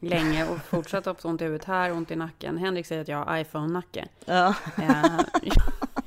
[0.00, 2.58] Länge och fortsatt ha så ont i huvudet här, ont i nacken.
[2.58, 4.08] Henrik säger att jag har iPhone-nacke.
[4.24, 4.54] Ja.
[4.78, 5.20] Eh,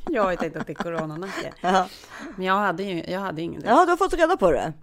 [0.09, 1.53] jag har ju tänkt att det är coronanacke.
[1.61, 1.87] Ja.
[2.35, 4.73] Men jag hade ju jag hade ingen ja du har fått reda på det.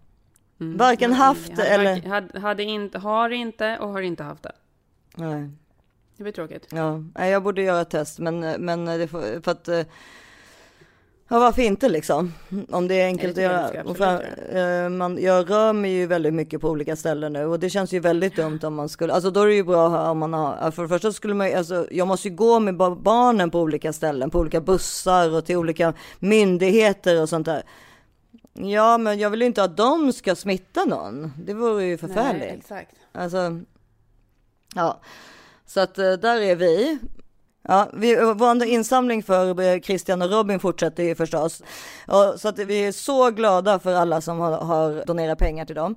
[0.61, 0.77] Mm.
[0.77, 2.03] Varken Jag- haft hade eller...
[2.09, 4.53] Hade, hade inte, har inte och har inte haft det.
[5.17, 5.51] Nej.
[6.17, 6.67] Det blir tråkigt.
[6.73, 9.69] Ja, jag borde göra ett test men, men det får, för att...
[11.35, 12.33] Ja varför inte liksom?
[12.71, 14.21] Om det är enkelt Det att göra.
[14.85, 17.93] eh, man, jag rör mig ju väldigt mycket på olika ställen nu och det känns
[17.93, 20.71] ju väldigt dumt om man skulle, alltså då är det ju bra om man har,
[20.71, 23.93] för det första skulle man alltså jag måste ju gå med ba- barnen på olika
[23.93, 27.63] ställen, på olika bussar och till olika myndigheter och sånt där.
[28.53, 32.41] Ja men jag vill ju inte att de ska smitta någon, det vore ju förfärligt.
[32.43, 32.91] Nej, exakt.
[33.13, 33.61] Alltså,
[34.75, 35.01] ja,
[35.67, 36.99] så att eh, där är vi.
[37.69, 41.63] Ja, vi, vår insamling för Christian och Robin fortsätter ju förstås.
[42.07, 45.75] Och, så att vi är så glada för alla som har, har donerat pengar till
[45.75, 45.97] dem.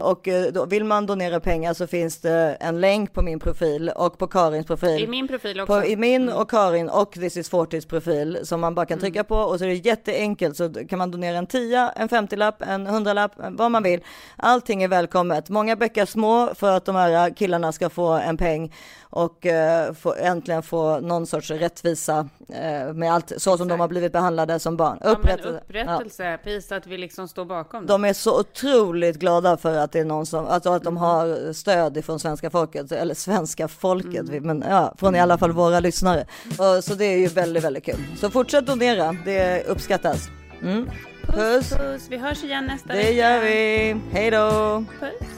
[0.00, 3.90] Och eh, då, vill man donera pengar så finns det en länk på min profil
[3.96, 5.04] och på Karins profil.
[5.04, 5.80] I min profil också.
[5.80, 9.24] På, I min och Karin och This is 40 profil som man bara kan trycka
[9.24, 12.88] på och så är det jätteenkelt så kan man donera en 10, en 50-lapp, en
[12.88, 14.00] 100-lapp, vad man vill.
[14.36, 15.48] Allting är välkommet.
[15.48, 18.72] Många bäckar små för att de här killarna ska få en peng
[19.10, 23.88] och eh, få, äntligen få någon sorts rättvisa eh, med allt så som de har
[23.88, 24.98] blivit behandlade som barn.
[25.00, 25.62] Ja, men Upprättelse.
[25.68, 25.82] Ja.
[25.82, 27.92] upprättelse, pris att vi liksom står bakom det.
[27.92, 31.52] De är så otroligt glada för att det är någon som, alltså att de har
[31.52, 34.42] stöd ifrån svenska folket, eller svenska folket, Mm.
[34.46, 36.26] men ja, från i alla fall våra lyssnare.
[36.58, 37.98] Och, så det är ju väldigt, väldigt kul.
[38.20, 40.28] Så fortsätt donera, det uppskattas.
[40.62, 40.90] Mm.
[41.26, 41.70] Puss!
[41.70, 43.10] Puss, vi hörs igen nästa Det vecka.
[43.12, 43.96] gör vi.
[44.12, 44.84] Hej då!
[45.00, 45.28] Puss.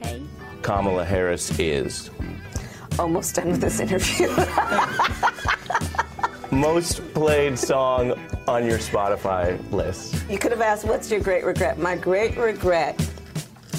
[0.00, 0.22] Hej.
[0.62, 2.10] Kamala Harris is
[2.98, 4.28] Almost done with this interview.
[6.50, 8.12] most played song
[8.48, 10.24] on your Spotify list.
[10.28, 11.78] You could have asked, what's your great regret?
[11.78, 12.98] My great regret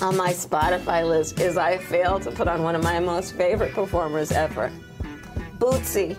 [0.01, 3.73] on my Spotify list is I failed to put on one of my most favorite
[3.73, 4.71] performers ever,
[5.57, 6.15] Bootsy.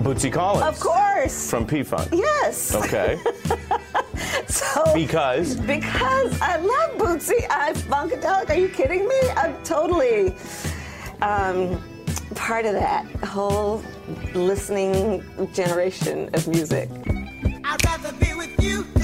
[0.00, 0.66] Bootsy Collins.
[0.66, 1.50] Of course.
[1.50, 2.08] From P Funk.
[2.12, 2.74] Yes.
[2.74, 3.18] Okay.
[4.46, 7.44] So Because because I love Bootsy.
[7.50, 8.50] I'm funkadelic.
[8.50, 9.20] Are you kidding me?
[9.36, 10.36] I'm totally
[11.20, 11.82] um,
[12.34, 13.82] part of that whole
[14.34, 15.22] listening
[15.52, 16.88] generation of music.
[17.64, 19.03] I'd rather be with you.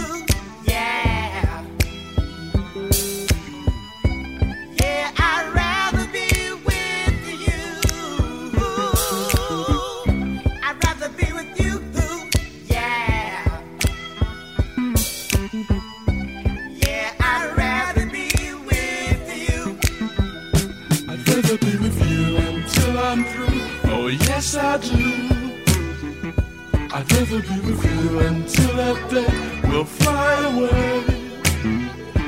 [23.11, 23.91] I'm through.
[23.91, 24.95] Oh, yes, I do.
[26.95, 31.03] I'd rather be with you until that day will fly away.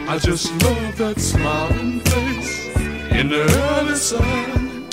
[0.09, 2.67] I just love that smiling face
[3.13, 3.45] in the
[3.79, 4.89] early sun.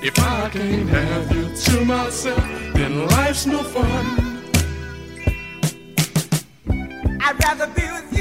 [0.00, 4.06] If I can't have you to myself, then life's no fun.
[7.20, 8.11] I'd rather be with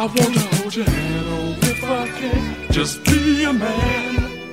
[0.00, 4.50] I wanna hold your hand, oh, if I can, just be a man.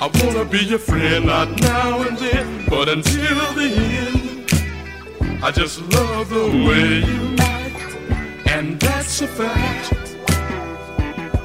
[0.00, 3.68] I wanna be your friend, not now and then, but until the
[4.02, 5.40] end.
[5.40, 9.94] I just love the way you act, and that's a fact.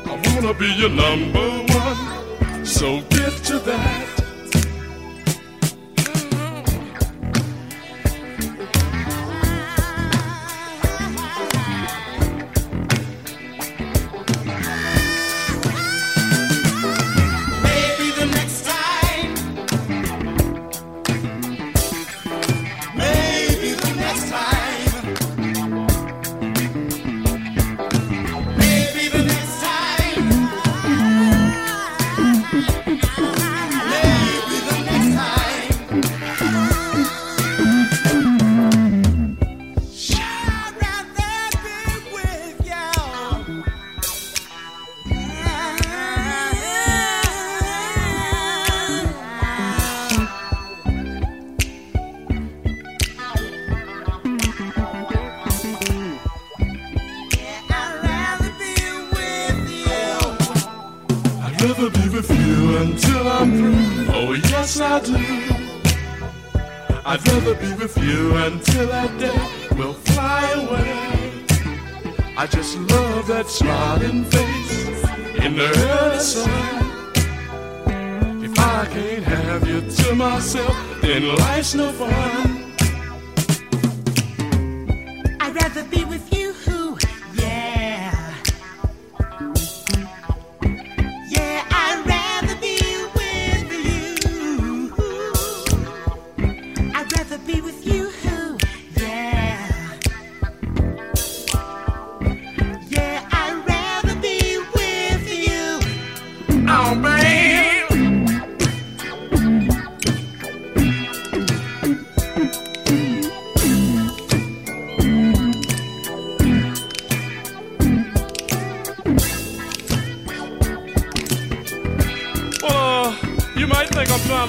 [0.07, 1.47] I wanna be your number
[1.77, 3.92] one, so get to that.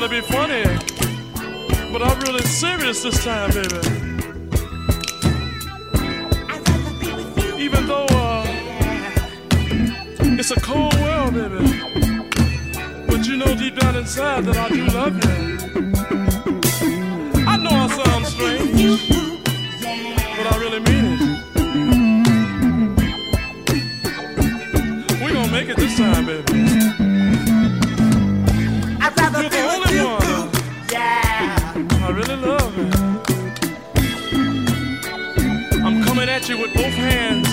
[0.04, 0.64] To be funny,
[1.90, 3.78] but I'm really serious this time, baby.
[7.58, 8.44] Even though uh,
[10.38, 11.64] it's a cold world, baby,
[13.06, 15.30] but you know deep down inside that I do love you.
[17.46, 19.08] I know I sound strange,
[20.36, 21.20] but I really mean it.
[25.24, 25.78] We gonna make it
[36.46, 37.48] hands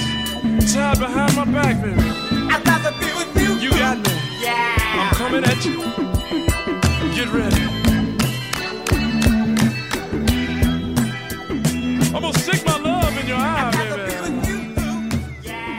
[0.74, 2.02] tied behind my back, baby.
[2.52, 3.56] I'd rather be with you.
[3.58, 4.12] You got me.
[4.42, 4.76] Yeah.
[4.78, 5.80] I'm coming at you.
[7.16, 7.62] Get ready.
[12.14, 14.02] I'm gonna stick my love in your eye, baby.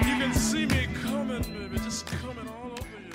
[0.09, 1.78] You can see me coming, baby.
[1.84, 3.12] Just coming all over you.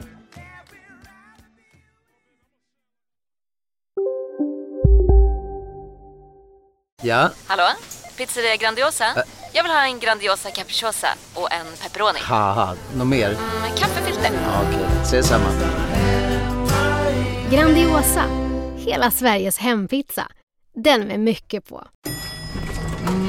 [7.02, 7.76] Ja, Hallå?
[8.16, 9.26] Pizzeria Grandiosa?
[9.58, 12.20] Jag vill ha en Grandiosa capriciosa och en pepperoni.
[12.22, 13.30] haha, något mer?
[13.62, 14.32] Med kaffefilter.
[14.44, 15.46] Ja, Okej, ses samma.
[17.52, 18.24] Grandiosa,
[18.78, 20.28] hela Sveriges hempizza.
[20.76, 21.88] Den med mycket på.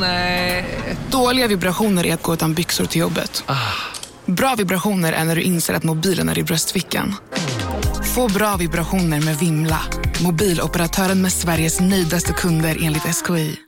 [0.01, 0.65] Nej.
[1.11, 3.45] Dåliga vibrationer är att gå utan byxor till jobbet.
[4.27, 7.15] Bra vibrationer är när du inser att mobilen är i bröstfickan.
[8.15, 9.81] Få bra vibrationer med Vimla.
[10.23, 13.68] Mobiloperatören med Sveriges nöjdaste kunder enligt SKI.